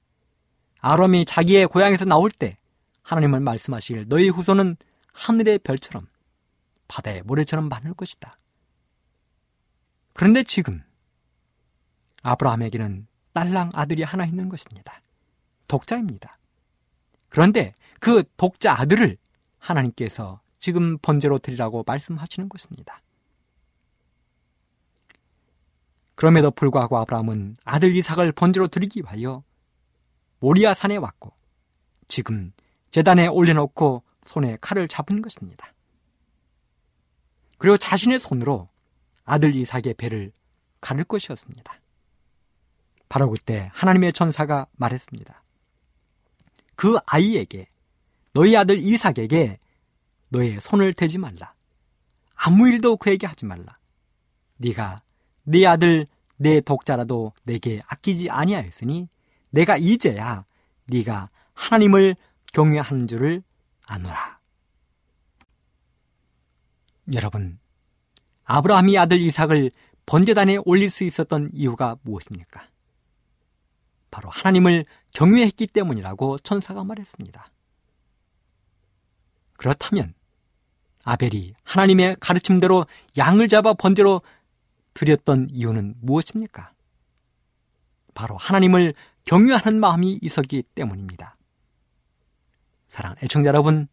아브라함이 0.79 1.25
자기의 1.25 1.67
고향에서 1.67 2.05
나올 2.05 2.31
때 2.31 2.57
하나님은 3.03 3.43
말씀하시길 3.43 4.07
너희 4.07 4.29
후손은 4.29 4.77
하늘의 5.13 5.59
별처럼 5.59 6.07
바다의 6.87 7.23
모래처럼 7.23 7.69
많을 7.69 7.93
것이다. 7.93 8.37
그런데 10.13 10.43
지금 10.43 10.81
아브라함에게는 12.23 13.07
딸랑 13.33 13.71
아들이 13.73 14.03
하나 14.03 14.25
있는 14.25 14.49
것입니다. 14.49 15.01
독자입니다. 15.67 16.37
그런데 17.27 17.73
그 17.99 18.23
독자 18.37 18.73
아들을 18.73 19.17
하나님께서 19.59 20.41
지금 20.57 20.97
번제로 20.97 21.39
드리라고 21.39 21.83
말씀하시는 21.85 22.49
것입니다. 22.49 23.01
그럼에도 26.19 26.51
불구하고 26.51 26.97
아브라함은 26.97 27.55
아들 27.63 27.95
이삭을 27.95 28.33
번제로 28.33 28.67
드리기 28.67 28.99
위하여 28.99 29.41
모리아 30.41 30.73
산에 30.73 30.97
왔고 30.97 31.31
지금 32.09 32.51
재단에 32.91 33.27
올려놓고 33.27 34.03
손에 34.23 34.57
칼을 34.59 34.89
잡은 34.89 35.21
것입니다. 35.21 35.73
그리고 37.57 37.77
자신의 37.77 38.19
손으로 38.19 38.67
아들 39.23 39.55
이삭의 39.55 39.93
배를 39.97 40.33
가를 40.81 41.05
것이었습니다. 41.05 41.79
바로 43.07 43.29
그때 43.29 43.71
하나님의 43.71 44.11
천사가 44.11 44.67
말했습니다. 44.73 45.41
그 46.75 46.97
아이에게 47.05 47.69
너희 48.33 48.57
아들 48.57 48.77
이삭에게 48.77 49.57
너의 50.27 50.59
손을 50.59 50.93
대지 50.93 51.17
말라. 51.17 51.53
아무 52.35 52.67
일도 52.67 52.97
그에게 52.97 53.25
하지 53.25 53.45
말라. 53.45 53.77
네가 54.57 55.01
네 55.51 55.65
아들 55.65 56.05
내 56.37 56.61
독자라도 56.61 57.33
내게 57.41 57.81
아끼지 57.87 58.29
아니하였으니 58.29 59.09
내가 59.49 59.77
이제야 59.77 60.45
네가 60.85 61.29
하나님을 61.55 62.15
경외하는 62.53 63.07
줄을 63.07 63.41
아노라. 63.87 64.37
여러분, 67.15 67.57
아브라함이 68.43 68.95
아들 68.99 69.19
이삭을 69.19 69.71
번제단에 70.05 70.57
올릴 70.65 70.91
수 70.91 71.03
있었던 71.03 71.49
이유가 71.53 71.97
무엇입니까? 72.03 72.63
바로 74.11 74.29
하나님을 74.29 74.85
경외했기 75.15 75.65
때문이라고 75.65 76.37
천사가 76.39 76.83
말했습니다. 76.83 77.47
그렇다면 79.57 80.13
아벨이 81.05 81.55
하나님의 81.63 82.17
가르침대로 82.19 82.85
양을 83.17 83.47
잡아 83.47 83.73
번제로 83.73 84.21
드렸던 84.93 85.49
이유는 85.51 85.95
무엇입니까? 86.01 86.71
바로 88.13 88.37
하나님을 88.37 88.93
경외하는 89.25 89.79
마음이 89.79 90.19
있었기 90.21 90.63
때문입니다. 90.75 91.37
사랑 92.87 93.15
애청자 93.23 93.49
여러분, 93.49 93.87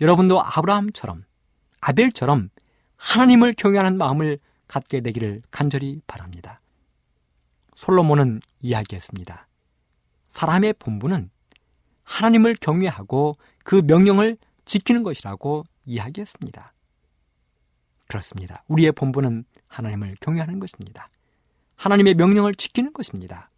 여러분도 0.00 0.40
아브라함처럼 0.40 1.24
아벨처럼 1.80 2.50
하나님을 2.96 3.54
경외하는 3.54 3.96
마음을 3.96 4.38
갖게 4.66 5.00
되기를 5.00 5.42
간절히 5.50 6.00
바랍니다. 6.06 6.60
솔로몬은 7.74 8.40
이야기했습니다. 8.60 9.48
사람의 10.28 10.74
본분은 10.74 11.30
하나님을 12.02 12.56
경외하고 12.60 13.36
그 13.64 13.82
명령을 13.86 14.36
지키는 14.64 15.02
것이라고 15.02 15.64
이야기했습니다. 15.86 16.72
그렇습니다. 18.06 18.64
우리의 18.68 18.92
본분은 18.92 19.44
하나님을 19.70 20.16
경외하는 20.20 20.60
것입니다. 20.60 21.08
하나님의 21.76 22.14
명령을 22.14 22.54
지키는 22.54 22.92
것입니다. 22.92 23.50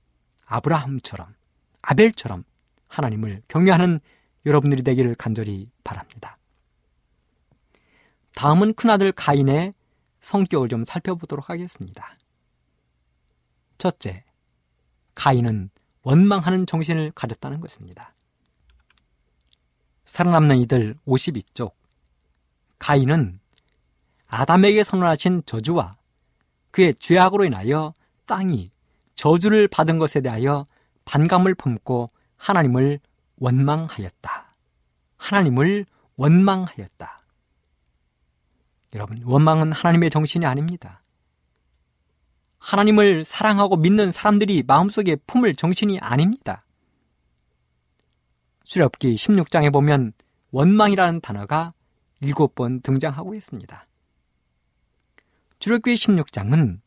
아브라함처럼, 0.47 1.35
아벨처럼 1.81 2.45
하나님을 2.87 3.43
경외하는 3.49 3.99
여러분들이 4.47 4.83
되기를 4.83 5.15
간절히 5.17 5.69
바랍니다. 5.83 6.37
다음은 8.35 8.75
큰아들 8.75 9.13
가인의 9.13 9.75
성격을 10.21 10.69
좀 10.69 10.85
살펴보도록 10.85 11.51
하겠습니다. 11.51 12.17
첫째, 13.79 14.25
가인은 15.15 15.71
원망하는 16.03 16.67
정신을 16.67 17.13
가졌다는 17.13 17.61
것입니다. 17.61 18.15
살아남는 20.05 20.59
이들 20.59 20.97
52쪽. 21.07 21.73
가인은 22.79 23.41
아담에게 24.27 24.85
선언하신 24.85 25.43
저주와 25.47 25.97
그의 26.73 26.95
죄악으로 26.99 27.45
인하여 27.45 27.95
땅이 28.27 28.73
저주를 29.15 29.69
받은 29.69 29.99
것에 29.99 30.21
대하여 30.21 30.67
반감을 31.05 31.55
품고 31.55 32.09
하나님을 32.37 32.99
원망하였다. 33.37 34.57
하나님을 35.17 35.87
원망하였다. 36.17 37.23
여러분, 38.95 39.23
원망은 39.25 39.73
하나님의 39.73 40.11
정신이 40.11 40.45
아닙니다. 40.45 41.03
하나님을 42.59 43.25
사랑하고 43.25 43.77
믿는 43.77 44.13
사람들이 44.13 44.63
마음속에 44.67 45.17
품을 45.27 45.55
정신이 45.55 45.99
아닙니다. 46.01 46.65
수렵기 48.65 49.17
16장에 49.17 49.73
보면 49.73 50.13
원망이라는 50.53 51.21
단어가 51.21 51.73
일곱 52.21 52.55
번 52.55 52.81
등장하고 52.81 53.35
있습니다. 53.35 53.87
출애굽기 55.63 55.95
16장은 55.95 56.81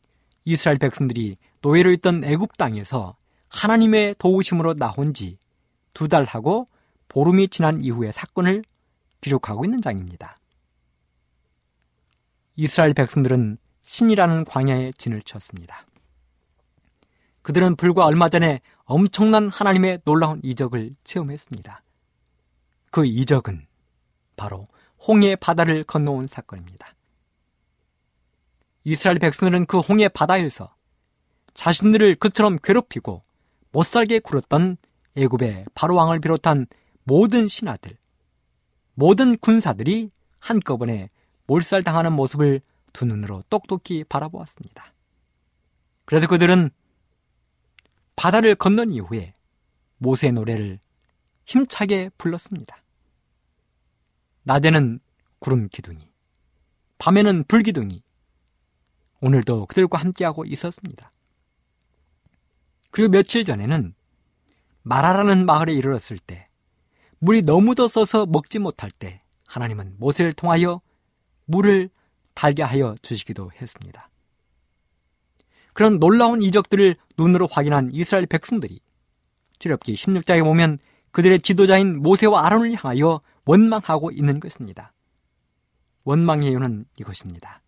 이스라엘 0.44 0.78
백성들이 0.78 1.38
노예로 1.62 1.92
있던 1.94 2.22
애굽 2.24 2.56
땅에서 2.56 3.16
하나님의 3.48 4.16
도우심으로 4.18 4.74
나온 4.74 5.12
지 5.12 5.38
두 5.96 6.08
달하고 6.08 6.68
보름이 7.08 7.48
지난 7.48 7.82
이후의 7.82 8.12
사건을 8.12 8.62
기록하고 9.22 9.64
있는 9.64 9.80
장입니다. 9.80 10.38
이스라엘 12.54 12.92
백성들은 12.92 13.56
신이라는 13.82 14.44
광야에 14.44 14.92
진을 14.98 15.22
쳤습니다. 15.22 15.86
그들은 17.40 17.76
불과 17.76 18.04
얼마 18.04 18.28
전에 18.28 18.60
엄청난 18.84 19.48
하나님의 19.48 20.00
놀라운 20.04 20.38
이적을 20.44 20.96
체험했습니다. 21.02 21.82
그 22.90 23.06
이적은 23.06 23.66
바로 24.36 24.66
홍해 25.08 25.34
바다를 25.34 25.82
건너온 25.84 26.26
사건입니다. 26.26 26.95
이스라엘 28.88 29.18
백성들은 29.18 29.66
그 29.66 29.80
홍해 29.80 30.08
바다에서 30.08 30.72
자신들을 31.54 32.14
그처럼 32.14 32.56
괴롭히고 32.62 33.20
못살게 33.72 34.20
굴었던 34.20 34.76
애굽의 35.16 35.64
바로 35.74 35.96
왕을 35.96 36.20
비롯한 36.20 36.68
모든 37.02 37.48
신하들, 37.48 37.96
모든 38.94 39.36
군사들이 39.38 40.12
한꺼번에 40.38 41.08
몰살당하는 41.48 42.12
모습을 42.12 42.60
두 42.92 43.06
눈으로 43.06 43.42
똑똑히 43.50 44.04
바라보았습니다. 44.04 44.88
그래서 46.04 46.28
그들은 46.28 46.70
바다를 48.14 48.54
건넌 48.54 48.90
이후에 48.90 49.32
모세 49.98 50.30
노래를 50.30 50.78
힘차게 51.44 52.10
불렀습니다. 52.18 52.76
낮에는 54.44 55.00
구름 55.40 55.68
기둥이, 55.68 56.08
밤에는 56.98 57.46
불 57.48 57.64
기둥이 57.64 58.05
오늘도 59.20 59.66
그들과 59.66 59.98
함께하고 59.98 60.44
있었습니다. 60.44 61.10
그리고 62.90 63.10
며칠 63.10 63.44
전에는 63.44 63.94
마라라는 64.82 65.46
마을에 65.46 65.74
이르렀을 65.74 66.18
때 66.18 66.46
물이 67.18 67.42
너무더 67.42 67.88
써서 67.88 68.26
먹지 68.26 68.58
못할 68.58 68.90
때 68.90 69.18
하나님은 69.46 69.96
모세를 69.98 70.32
통하여 70.32 70.80
물을 71.44 71.90
달게 72.34 72.62
하여 72.62 72.94
주시기도 73.02 73.50
했습니다. 73.60 74.10
그런 75.72 75.98
놀라운 75.98 76.42
이적들을 76.42 76.96
눈으로 77.18 77.48
확인한 77.50 77.90
이스라엘 77.92 78.26
백성들이 78.26 78.80
출애굽기 79.58 79.94
16장에 79.94 80.42
보면 80.42 80.78
그들의 81.10 81.40
지도자인 81.40 82.02
모세와 82.02 82.46
아론을 82.46 82.74
향하여 82.74 83.20
원망하고 83.44 84.10
있는 84.10 84.40
것입니다. 84.40 84.92
원망의 86.04 86.50
이유는 86.50 86.84
이것입니다. 86.98 87.62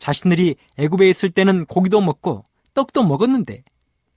자신들이 0.00 0.56
애굽에 0.78 1.08
있을 1.08 1.30
때는 1.30 1.66
고기도 1.66 2.00
먹고 2.00 2.44
떡도 2.74 3.04
먹었는데 3.04 3.62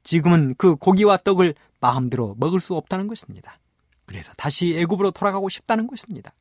지금은 0.03 0.55
그 0.57 0.75
고기와 0.75 1.17
떡을 1.17 1.53
마음대로 1.79 2.36
먹을 2.39 2.59
수 2.59 2.75
없다는 2.75 3.07
것입니다. 3.07 3.57
그래서 4.05 4.31
다시 4.38 4.77
애굽으로 4.79 5.11
돌아가고 5.11 5.49
싶다는 5.49 5.88
것입니다. 5.88 6.34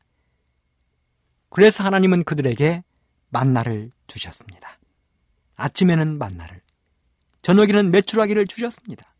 그래서 1.50 1.84
하나님은 1.84 2.24
그들에게 2.24 2.82
만나를 3.30 3.90
주셨습니다. 4.06 4.78
아침에는 5.56 6.18
만나를, 6.18 6.60
저녁에는 7.42 7.90
메추라기를 7.90 8.46
주셨습니다. 8.46 9.12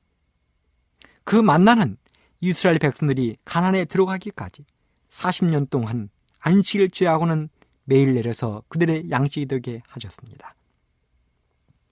그 1.25 1.37
만나는 1.37 1.97
이스라엘 2.41 2.79
백성들이 2.79 3.37
가난에 3.45 3.85
들어가기까지 3.85 4.65
40년 5.11 5.69
동안 5.69 6.11
안식일 6.41 6.91
죄하고는 6.91 7.49
매일 7.85 8.15
내려서 8.15 8.63
그들의 8.69 9.11
양식이 9.11 9.47
되게 9.47 9.83
하셨습니다. 9.89 10.55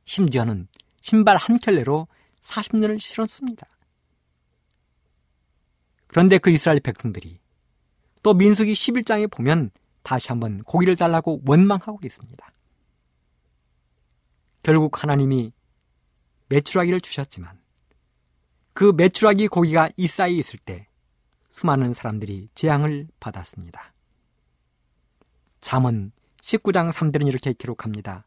심지어는 0.05 0.69
신발 1.01 1.37
한 1.37 1.59
켤레로 1.59 2.09
40년을 2.43 3.01
실었습니다. 3.01 3.67
그런데 6.07 6.39
그 6.39 6.51
이스라엘 6.51 6.81
백성들이 6.81 7.39
또 8.23 8.35
민수기 8.35 8.73
11장에 8.73 9.31
보면 9.31 9.71
다시 10.03 10.29
한번 10.29 10.63
고기를 10.65 10.97
달라고 10.97 11.41
원망하고 11.47 12.01
있습니다. 12.03 12.53
결국 14.63 15.03
하나님이 15.03 15.53
매출하기를 16.49 17.01
주셨지만 17.01 17.61
그 18.73 18.93
매출하기 18.97 19.49
고기가 19.49 19.91
이 19.97 20.07
쌓여 20.07 20.33
있을 20.33 20.59
때 20.59 20.89
수많은 21.51 21.93
사람들이 21.93 22.49
재앙을 22.55 23.09
받았습니다. 23.21 23.93
잠언 25.61 26.13
19장 26.43 26.93
3절은 26.93 27.27
이렇게 27.29 27.53
기록합니다. 27.53 28.25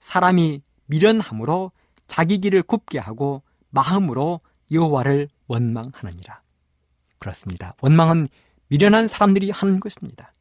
사람이 0.00 0.62
미련함으로 0.86 1.72
자기 2.06 2.38
길을 2.38 2.62
굽게 2.62 2.98
하고 2.98 3.42
마음으로 3.70 4.40
여호와를 4.70 5.28
원망하느니라. 5.46 6.42
그렇습니다. 7.18 7.74
원망은 7.80 8.28
미련한 8.68 9.08
사람들이 9.08 9.50
하는 9.50 9.80
것입니다. 9.80 10.32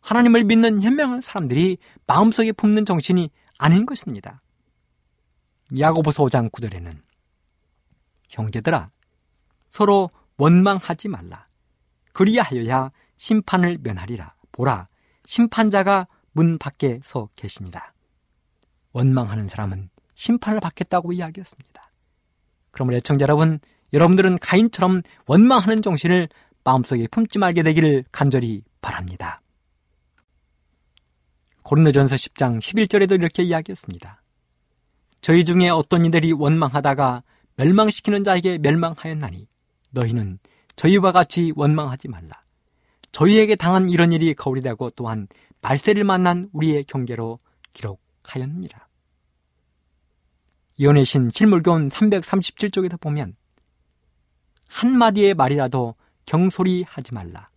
하나님을 0.00 0.44
믿는 0.44 0.82
현명한 0.82 1.20
사람들이 1.20 1.78
마음속에 2.06 2.52
품는 2.52 2.84
정신이 2.84 3.30
아닌 3.58 3.86
것입니다. 3.86 4.40
야고보서 5.78 6.24
5장 6.24 6.50
9절에는 6.50 6.96
형제들아 8.28 8.90
서로 9.68 10.08
원망하지 10.36 11.08
말라. 11.08 11.46
그리하여야 12.12 12.90
심판을 13.18 13.78
면하리라. 13.82 14.34
보라 14.52 14.86
심판자가 15.30 16.08
문 16.32 16.58
밖에 16.58 16.98
서 17.04 17.28
계시니라. 17.36 17.92
원망하는 18.92 19.46
사람은 19.46 19.88
심판을 20.16 20.58
받겠다고 20.58 21.12
이야기했습니다. 21.12 21.88
그러므로 22.72 22.96
애청자 22.96 23.22
여러분, 23.22 23.60
여러분들은 23.92 24.40
가인처럼 24.40 25.02
원망하는 25.26 25.82
정신을 25.82 26.28
마음속에 26.64 27.06
품지 27.12 27.38
말게 27.38 27.62
되기를 27.62 28.06
간절히 28.10 28.64
바랍니다. 28.80 29.40
고린도전서 31.62 32.16
10장 32.16 32.58
11절에도 32.58 33.12
이렇게 33.12 33.44
이야기했습니다. 33.44 34.20
저희 35.20 35.44
중에 35.44 35.68
어떤 35.68 36.04
이들이 36.06 36.32
원망하다가 36.32 37.22
멸망시키는 37.54 38.24
자에게 38.24 38.58
멸망하였나니 38.58 39.46
너희는 39.90 40.40
저희와 40.74 41.12
같이 41.12 41.52
원망하지 41.54 42.08
말라. 42.08 42.32
저희에게 43.12 43.56
당한 43.56 43.88
이런 43.88 44.12
일이 44.12 44.34
거울이 44.34 44.60
되고 44.60 44.90
또한 44.90 45.28
말세를 45.60 46.04
만난 46.04 46.48
우리의 46.52 46.84
경계로 46.84 47.38
기록하였느니라. 47.72 48.86
이혼의 50.76 51.04
신 51.04 51.30
실물교훈 51.30 51.90
337쪽에서 51.90 52.98
보면 53.00 53.36
한마디의 54.68 55.34
말이라도 55.34 55.94
경솔히 56.24 56.84
하지 56.88 57.12
말라. 57.12 57.48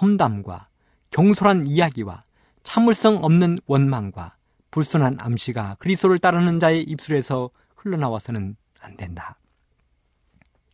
험담과 0.00 0.68
경솔한 1.10 1.66
이야기와 1.66 2.22
참을성 2.62 3.22
없는 3.22 3.58
원망과 3.66 4.32
불순한 4.70 5.18
암시가 5.20 5.76
그리스도를 5.78 6.18
따르는 6.18 6.58
자의 6.58 6.82
입술에서 6.82 7.50
흘러나와서는 7.76 8.56
안 8.80 8.96
된다. 8.96 9.38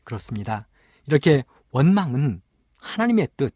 그렇습니다. 0.05 0.67
이렇게 1.07 1.45
원망은 1.71 2.41
하나님의 2.79 3.29
뜻, 3.37 3.55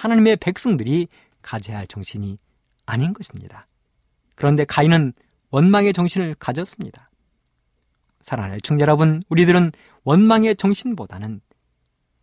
하나님의 0.00 0.36
백성들이 0.36 1.08
가져야 1.42 1.76
할 1.76 1.86
정신이 1.86 2.38
아닌 2.86 3.12
것입니다. 3.12 3.66
그런데 4.34 4.64
가인은 4.64 5.12
원망의 5.50 5.92
정신을 5.92 6.36
가졌습니다. 6.38 7.10
사랑하는 8.22 8.60
청 8.62 8.80
여러분, 8.80 9.22
우리들은 9.28 9.72
원망의 10.04 10.56
정신보다는 10.56 11.42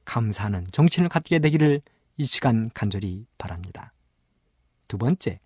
감사하는 0.06 0.66
정신을 0.72 1.10
갖게 1.10 1.38
되기를 1.38 1.82
이 2.18 2.26
시간 2.26 2.72
간절히 2.74 3.28
바랍니다. 3.38 3.94
두 4.88 4.98
번째, 4.98 5.40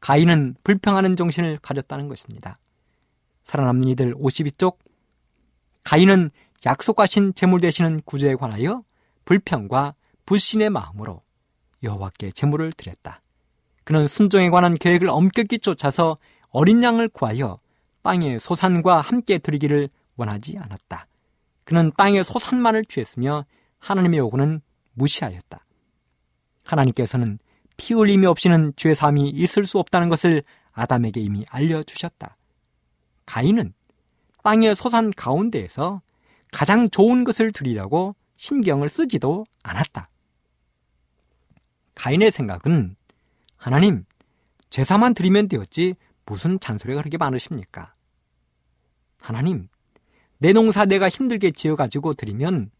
가인은 0.00 0.56
불평하는 0.64 1.14
정신을 1.14 1.58
가졌다는 1.58 2.08
것입니다. 2.08 2.58
살아남는 3.44 3.88
이들 3.90 4.14
52쪽, 4.16 4.78
가인은 5.84 6.30
약속하신 6.66 7.34
재물 7.34 7.60
되시는 7.60 8.02
구조에 8.04 8.34
관하여 8.34 8.82
불평과 9.24 9.94
불신의 10.26 10.70
마음으로 10.70 11.20
여호와께 11.82 12.32
재물을 12.32 12.72
드렸다. 12.72 13.20
그는 13.84 14.06
순종에 14.06 14.50
관한 14.50 14.76
계획을 14.76 15.08
엄격히 15.08 15.58
쫓아서 15.58 16.18
어린 16.50 16.82
양을 16.82 17.08
구하여 17.08 17.58
땅의 18.02 18.40
소산과 18.40 19.00
함께 19.00 19.38
드리기를 19.38 19.88
원하지 20.16 20.58
않았다. 20.58 21.06
그는 21.64 21.92
땅의 21.96 22.24
소산만을 22.24 22.84
취했으며 22.84 23.44
하나님의 23.78 24.18
요구는 24.18 24.60
무시하였다. 24.94 25.64
하나님께서는 26.64 27.38
피 27.76 27.94
흘림이 27.94 28.26
없이는 28.26 28.74
죄사함이 28.76 29.30
있을 29.30 29.64
수 29.64 29.78
없다는 29.78 30.08
것을 30.08 30.42
아담에게 30.72 31.20
이미 31.20 31.44
알려주셨다. 31.48 32.36
가인은 33.26 33.72
땅의 34.42 34.76
소산 34.76 35.10
가운데에서 35.10 36.02
가장 36.50 36.90
좋은 36.90 37.24
것을 37.24 37.52
드리려고 37.52 38.14
신경을 38.36 38.88
쓰지도 38.88 39.46
않았다. 39.62 40.08
가인의 41.94 42.30
생각은 42.30 42.96
하나님, 43.56 44.04
제사만 44.70 45.14
드리면 45.14 45.48
되었지 45.48 45.94
무슨 46.24 46.58
잔소리가 46.58 47.00
그렇게 47.00 47.18
많으십니까? 47.18 47.94
하나님, 49.18 49.68
내 50.38 50.52
농사 50.52 50.84
내가 50.84 51.08
힘들게 51.08 51.52
지어가지고 51.52 52.14
드리면 52.14 52.70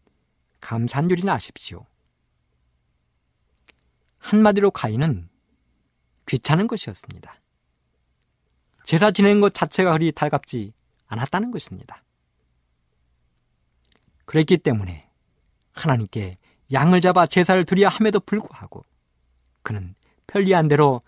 감산율이나 0.59 1.33
하십시오. 1.33 1.85
한마디로 4.17 4.71
가인은 4.71 5.29
귀찮은 6.27 6.67
것이었습니다. 6.67 7.35
제사 8.85 9.11
지내는 9.11 9.41
것 9.41 9.53
자체가 9.53 9.91
그리 9.93 10.11
달갑지 10.11 10.73
않았다는 11.07 11.51
것입니다. 11.51 12.03
그랬기 14.25 14.57
때문에 14.57 15.09
하나님께 15.73 16.37
양을 16.71 17.01
잡아 17.01 17.25
제사를 17.25 17.63
드려야 17.65 17.89
함에도 17.89 18.19
불구하고 18.19 18.83
그는 19.63 19.95
편리한 20.27 20.67
대로 20.67 21.01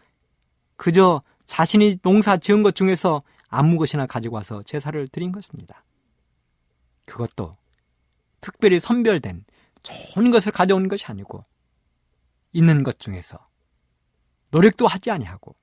그저 0.75 1.21
자신이 1.45 1.97
농사 2.01 2.37
지은 2.37 2.63
것 2.63 2.75
중에서 2.75 3.21
아무 3.47 3.77
것이나 3.77 4.05
가지고 4.05 4.35
와서 4.35 4.63
제사를 4.63 5.07
드린 5.09 5.31
것입니다. 5.31 5.83
그것도 7.05 7.51
특별히 8.41 8.79
선별된 8.79 9.45
좋은 9.83 10.31
것을 10.31 10.51
가져온 10.51 10.87
것이 10.87 11.05
아니고 11.05 11.43
있는 12.51 12.83
것 12.83 12.99
중에서 12.99 13.37
노력도 14.49 14.87
하지 14.87 15.11
아니하고 15.11 15.55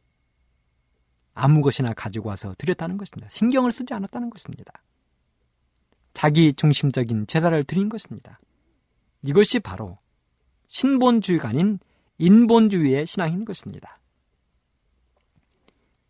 아무 1.34 1.62
것이나 1.62 1.94
가지고 1.94 2.28
와서 2.28 2.54
드렸다는 2.58 2.98
것입니다. 2.98 3.28
신경을 3.30 3.72
쓰지 3.72 3.94
않았다는 3.94 4.30
것입니다. 4.30 4.72
자기 6.14 6.52
중심적인 6.52 7.26
제사를 7.26 7.64
드린 7.64 7.88
것입니다. 7.88 8.38
이것이 9.22 9.60
바로 9.60 9.96
신본주의가 10.68 11.48
아닌 11.48 11.78
인본주의의 12.22 13.04
신앙인 13.04 13.44
것입니다. 13.44 13.98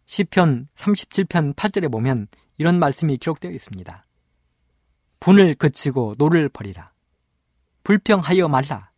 시편 0.04 0.68
37편 0.74 1.54
8절에 1.54 1.90
보면 1.90 2.28
이런 2.58 2.78
말씀이 2.78 3.16
기록되어 3.16 3.50
있습니다. 3.50 4.04
분을 5.20 5.54
그치고 5.54 6.14
노를 6.18 6.50
버리라. 6.50 6.92
불평하여 7.82 8.46
말라. 8.48 8.90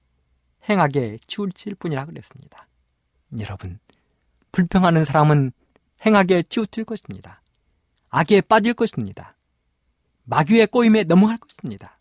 행악에 0.68 1.18
치우칠 1.28 1.76
뿐이라 1.76 2.06
그랬습니다. 2.06 2.66
여러분, 3.38 3.78
불평하는 4.50 5.04
사람은 5.04 5.52
행악에 6.04 6.42
치우칠 6.42 6.84
것입니다. 6.84 7.40
악에 8.10 8.40
빠질 8.40 8.74
것입니다. 8.74 9.36
마귀의 10.24 10.66
꼬임에 10.66 11.04
넘어갈 11.04 11.38
것입니다. 11.38 11.96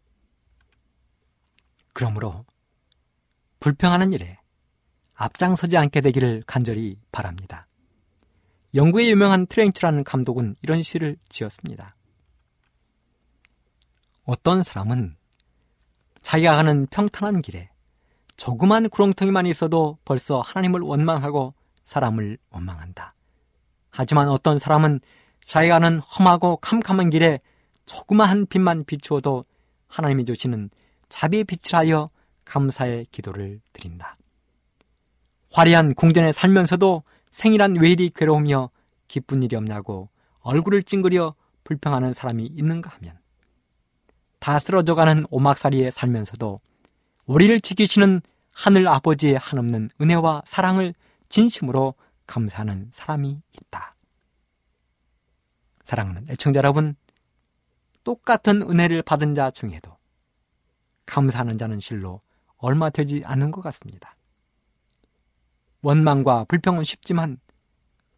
그러므로 1.93 2.45
불평하는 3.59 4.11
일에 4.13 4.39
앞장서지 5.15 5.77
않게 5.77 6.01
되기를 6.01 6.43
간절히 6.45 6.97
바랍니다. 7.11 7.67
영국의 8.75 9.09
유명한 9.09 9.45
트렌치라는 9.45 10.03
감독은 10.03 10.55
이런 10.61 10.81
시를 10.81 11.17
지었습니다. 11.29 11.95
어떤 14.25 14.63
사람은 14.63 15.15
자기가 16.21 16.55
가는 16.55 16.87
평탄한 16.87 17.41
길에 17.41 17.69
조그만 18.37 18.89
구렁텅이만 18.89 19.45
있어도 19.47 19.97
벌써 20.05 20.41
하나님을 20.41 20.81
원망하고 20.81 21.53
사람을 21.85 22.37
원망한다. 22.49 23.13
하지만 23.91 24.29
어떤 24.29 24.57
사람은 24.57 25.01
자기가 25.45 25.79
가는 25.79 25.99
험하고 25.99 26.57
캄캄한 26.57 27.09
길에 27.09 27.39
조그마한 27.85 28.47
빛만 28.47 28.85
비추어도 28.85 29.45
하나님이 29.87 30.25
주시는 30.25 30.69
자비의 31.09 31.43
빛을 31.43 31.75
하여 31.75 32.09
감사의 32.45 33.07
기도를 33.11 33.61
드린다. 33.73 34.17
화려한 35.53 35.93
궁전에 35.93 36.31
살면서도 36.31 37.03
생이란 37.29 37.75
왜 37.79 37.91
이리 37.91 38.09
괴로우며 38.09 38.71
기쁜 39.07 39.43
일이 39.43 39.55
없냐고 39.55 40.09
얼굴을 40.39 40.81
찡그려 40.81 41.35
불평하는 41.63 42.13
사람이 42.13 42.47
있는가 42.47 42.89
하면 42.95 43.17
다 44.39 44.57
쓰러져가는 44.57 45.25
오막살이에 45.29 45.91
살면서도 45.91 46.59
우리를 47.25 47.61
지키시는 47.61 48.21
하늘 48.51 48.87
아버지의 48.87 49.37
한없는 49.37 49.91
은혜와 50.01 50.41
사랑을 50.45 50.95
진심으로 51.29 51.93
감사하는 52.25 52.89
사람이 52.91 53.39
있다. 53.53 53.95
사랑하는 55.85 56.25
애청자 56.29 56.57
여러분, 56.57 56.95
똑같은 58.03 58.61
은혜를 58.63 59.03
받은 59.03 59.35
자 59.35 59.51
중에도 59.51 59.95
감사하는 61.05 61.57
자는 61.57 61.79
실로 61.79 62.19
얼마 62.57 62.89
되지 62.89 63.21
않는 63.25 63.51
것 63.51 63.61
같습니다. 63.61 64.15
원망과 65.83 66.45
불평은 66.45 66.83
쉽지만 66.83 67.37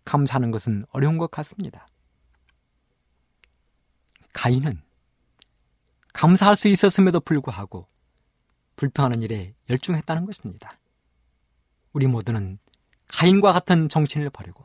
감사하는 0.05 0.51
것은 0.51 0.85
어려운 0.91 1.17
것 1.17 1.29
같습니다. 1.31 1.87
가인은 4.33 4.81
감사할 6.13 6.55
수 6.55 6.67
있었음에도 6.67 7.19
불구하고 7.19 7.87
불평하는 8.75 9.23
일에 9.23 9.55
열중했다는 9.69 10.25
것입니다. 10.25 10.77
우리 11.91 12.07
모두는 12.07 12.59
가인과 13.07 13.51
같은 13.51 13.89
정신을 13.89 14.29
버리고 14.29 14.63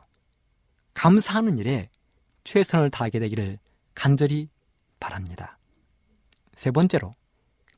감사하는 0.93 1.57
일에 1.57 1.89
최선을 2.43 2.89
다하게 2.89 3.19
되기를 3.19 3.57
간절히 3.95 4.49
바랍니다. 4.99 5.57
세 6.53 6.69
번째로 6.69 7.15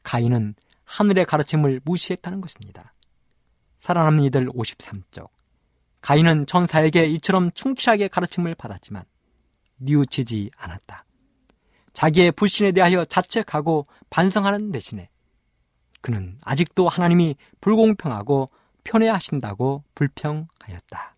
가인은 0.03 0.55
하늘의 0.83 1.25
가르침을 1.25 1.81
무시했다는 1.85 2.41
것입니다. 2.41 2.92
살아남는 3.83 4.23
이들 4.23 4.47
53쪽. 4.47 5.27
가인은 5.99 6.45
천사에게 6.45 7.05
이처럼 7.05 7.51
충실하게 7.51 8.07
가르침을 8.07 8.55
받았지만 8.55 9.03
뉘우치지 9.75 10.51
않았다. 10.55 11.03
자기의 11.91 12.31
불신에 12.31 12.71
대하여 12.71 13.03
자책하고 13.03 13.83
반성하는 14.09 14.71
대신에 14.71 15.09
그는 15.99 16.37
아직도 16.43 16.87
하나님이 16.87 17.35
불공평하고 17.59 18.49
편애하신다고 18.85 19.83
불평하였다. 19.95 21.15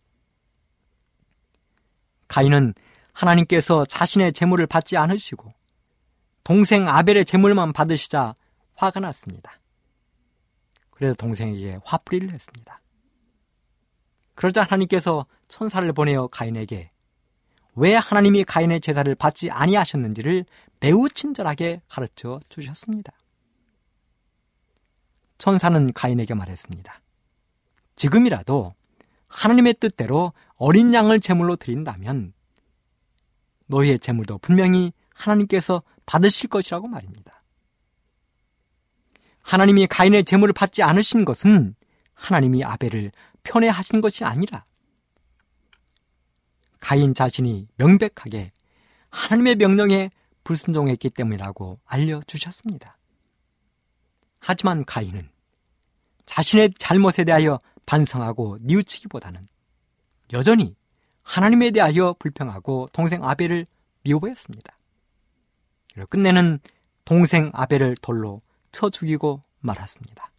가인은 2.28 2.74
하나님께서 3.13 3.86
자신의 3.86 4.34
재물을 4.34 4.66
받지 4.66 4.97
않으시고 4.97 5.53
동생 6.43 6.88
아벨의 6.88 7.26
재물만 7.26 7.74
받으시자 7.74 8.34
화가 8.74 9.01
났습니다. 9.01 9.59
그래서 10.96 11.14
동생에게 11.16 11.80
화풀이를 11.84 12.32
했습니다. 12.32 12.82
그러자 14.34 14.64
하나님께서 14.64 15.26
천사를 15.48 15.91
보내어 15.93 16.28
가인에게 16.28 16.91
왜 17.76 17.96
하나님이 17.96 18.46
가인의 18.46 18.82
제사를 18.82 19.14
받지 19.16 19.52
아니하셨는지를 19.52 20.46
매우 20.80 21.10
친절하게 21.10 21.82
가르쳐 21.88 22.39
주셨습니다. 22.50 23.14
천사는 25.38 25.91
가인에게 25.93 26.34
말했습니다. 26.34 27.02
지금이라도 27.98 28.74
하나님의 29.28 29.76
뜻대로 29.80 30.32
어린 30.56 30.93
양을 30.93 31.20
제물로 31.20 31.58
드린다면 31.58 32.34
너희의 33.68 34.00
제물도 34.00 34.38
분명히 34.38 34.93
하나님께서 35.14 35.84
받으실 36.06 36.50
것이라고 36.50 36.88
말입니다. 36.88 37.35
하나님이 39.46 39.86
가인의 39.86 40.26
제물을 40.26 40.54
받지 40.54 40.82
않으신 40.82 41.24
것은 41.24 41.76
하나님이 42.16 42.64
아벨을 42.64 43.12
편애하신 43.43 44.02
것이 44.02 44.24
아니라 44.24 44.66
가인 46.80 47.14
자신이 47.14 47.68
명백하게 47.78 48.52
하나님의 49.12 49.56
명령에 49.58 50.10
불순종했기 50.43 51.12
때문이라고 51.12 51.80
알려주셨습니다. 51.86 52.98
하지만 54.39 54.84
가인은 54.84 55.30
자신의 56.26 56.72
잘못에 56.80 57.24
대하여 57.24 57.60
반성하고 57.86 58.58
뉘우치기보다는 58.62 59.48
여전히 60.34 60.76
하나님에 61.22 61.70
대하여 61.70 62.16
불평하고 62.18 62.88
동생 62.93 63.24
아벨을 63.24 63.68
미워했습니다. 64.02 64.76
끝내는 66.10 66.60
동생 67.06 67.52
아벨을 67.54 67.96
돌로 68.02 68.41
쳐 68.76 68.90
죽이고 68.90 69.42
말았습니다. 69.62 70.30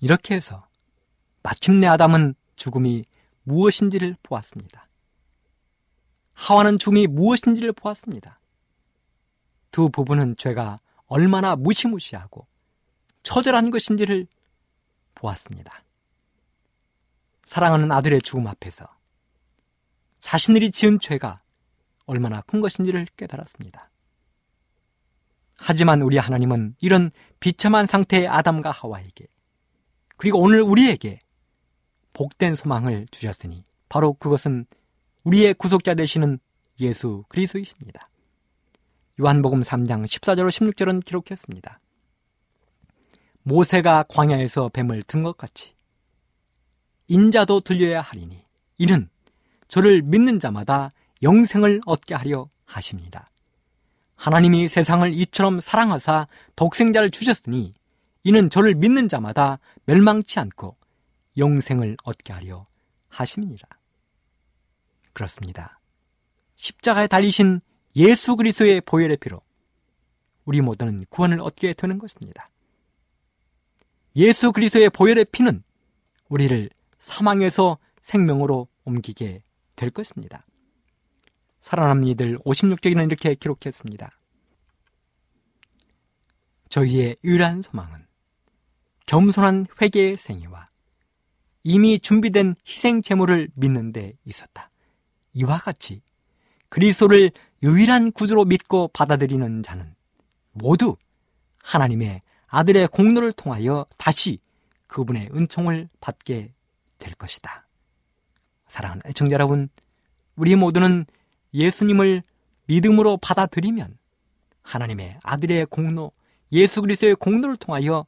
이렇게 0.00 0.36
해서 0.36 0.64
마침내 1.42 1.88
아담은 1.88 2.36
죽음이 2.54 3.04
무엇인지를 3.42 4.16
보았습니다. 4.22 4.86
하와는 6.34 6.78
죽음이 6.78 7.08
무엇인지를 7.08 7.72
보았습니다. 7.72 8.38
두 9.72 9.90
부부는 9.90 10.36
죄가 10.36 10.78
얼마나 11.06 11.56
무시무시하고 11.56 12.46
처절한 13.24 13.70
것인지를 13.72 14.28
보았습니다. 15.16 15.82
사랑하는 17.44 17.90
아들의 17.90 18.22
죽음 18.22 18.46
앞에서 18.46 18.86
자신들이 20.20 20.70
지은 20.70 21.00
죄가 21.00 21.42
얼마나 22.06 22.40
큰 22.42 22.60
것인지를 22.60 23.08
깨달았습니다. 23.16 23.91
하지만 25.64 26.02
우리 26.02 26.18
하나님은 26.18 26.74
이런 26.80 27.12
비참한 27.38 27.86
상태의 27.86 28.26
아담과 28.26 28.72
하와에게 28.72 29.26
그리고 30.16 30.40
오늘 30.40 30.60
우리에게 30.60 31.20
복된 32.14 32.56
소망을 32.56 33.06
주셨으니 33.12 33.62
바로 33.88 34.12
그것은 34.14 34.66
우리의 35.22 35.54
구속자 35.54 35.94
되시는 35.94 36.40
예수 36.80 37.22
그리스도이십니다. 37.28 38.08
요한복음 39.20 39.62
3장 39.62 40.04
14절 40.04 40.48
16절은 40.48 41.04
기록했습니다. 41.04 41.78
모세가 43.44 44.04
광야에서 44.08 44.68
뱀을 44.70 45.02
든 45.04 45.22
것 45.22 45.36
같이 45.36 45.74
인자도 47.06 47.60
들려야 47.60 48.00
하리니 48.00 48.44
이는 48.78 49.08
저를 49.68 50.02
믿는 50.02 50.40
자마다 50.40 50.90
영생을 51.22 51.82
얻게 51.86 52.14
하려 52.14 52.48
하십니다. 52.64 53.31
하나님이 54.22 54.68
세상을 54.68 55.12
이처럼 55.14 55.58
사랑하사 55.58 56.28
독생자를 56.54 57.10
주셨으니 57.10 57.72
이는 58.22 58.50
저를 58.50 58.76
믿는 58.76 59.08
자마다 59.08 59.58
멸망치 59.84 60.38
않고 60.38 60.76
영생을 61.36 61.96
얻게 62.04 62.32
하려 62.32 62.64
하심이니라. 63.08 63.68
그렇습니다. 65.12 65.80
십자가에 66.54 67.08
달리신 67.08 67.62
예수 67.96 68.36
그리스도의 68.36 68.82
보혈의 68.82 69.16
피로 69.16 69.40
우리 70.44 70.60
모두는 70.60 71.04
구원을 71.08 71.40
얻게 71.40 71.74
되는 71.74 71.98
것입니다. 71.98 72.48
예수 74.14 74.52
그리스도의 74.52 74.90
보혈의 74.90 75.24
피는 75.32 75.64
우리를 76.28 76.70
사망에서 77.00 77.76
생명으로 78.02 78.68
옮기게 78.84 79.42
될 79.74 79.90
것입니다. 79.90 80.46
살아남는 81.62 82.08
이들 82.08 82.38
56쪽에는 82.40 83.06
이렇게 83.06 83.34
기록했습니다. 83.34 84.10
저희의 86.68 87.16
유일한 87.24 87.62
소망은 87.62 88.06
겸손한 89.06 89.66
회개의 89.80 90.16
생애와 90.16 90.66
이미 91.64 91.98
준비된 91.98 92.56
희생 92.66 93.00
제물을 93.02 93.48
믿는 93.54 93.92
데 93.92 94.14
있었다. 94.24 94.70
이와 95.34 95.58
같이 95.58 96.02
그리스도를 96.68 97.30
유일한 97.62 98.10
구주로 98.10 98.44
믿고 98.44 98.88
받아들이는 98.88 99.62
자는 99.62 99.94
모두 100.50 100.96
하나님의 101.62 102.22
아들의 102.48 102.88
공로를 102.88 103.32
통하여 103.32 103.86
다시 103.96 104.40
그분의 104.88 105.30
은총을 105.34 105.88
받게 106.00 106.52
될 106.98 107.14
것이다. 107.14 107.66
사랑하는 108.66 109.02
애청자 109.06 109.34
여러분, 109.34 109.68
우리 110.34 110.56
모두는 110.56 111.06
예수님을 111.54 112.22
믿음으로 112.66 113.18
받아들이면 113.18 113.98
하나님의 114.62 115.18
아들의 115.22 115.66
공로, 115.66 116.12
예수 116.52 116.80
그리스도의 116.80 117.16
공로를 117.16 117.56
통하여 117.56 118.06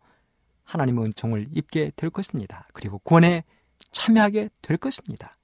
하나님의 0.65 1.05
은총을 1.07 1.49
입게 1.53 1.91
될 1.97 2.11
것입니다. 2.11 2.67
그리고 2.73 2.99
구원에 3.01 3.43
참여하게 3.91 4.49
될 4.63 4.77
것입니다. 4.77 5.37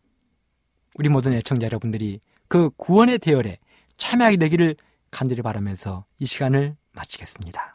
우리 0.96 1.08
모든 1.08 1.32
애청자 1.32 1.66
여러분들이 1.66 2.20
그 2.48 2.70
구원의 2.76 3.18
대열에 3.18 3.58
참여하게 3.96 4.36
되기를 4.38 4.76
간절히 5.10 5.42
바라면서 5.42 6.04
이 6.18 6.26
시간을 6.26 6.76
마치겠습니다. 6.92 7.74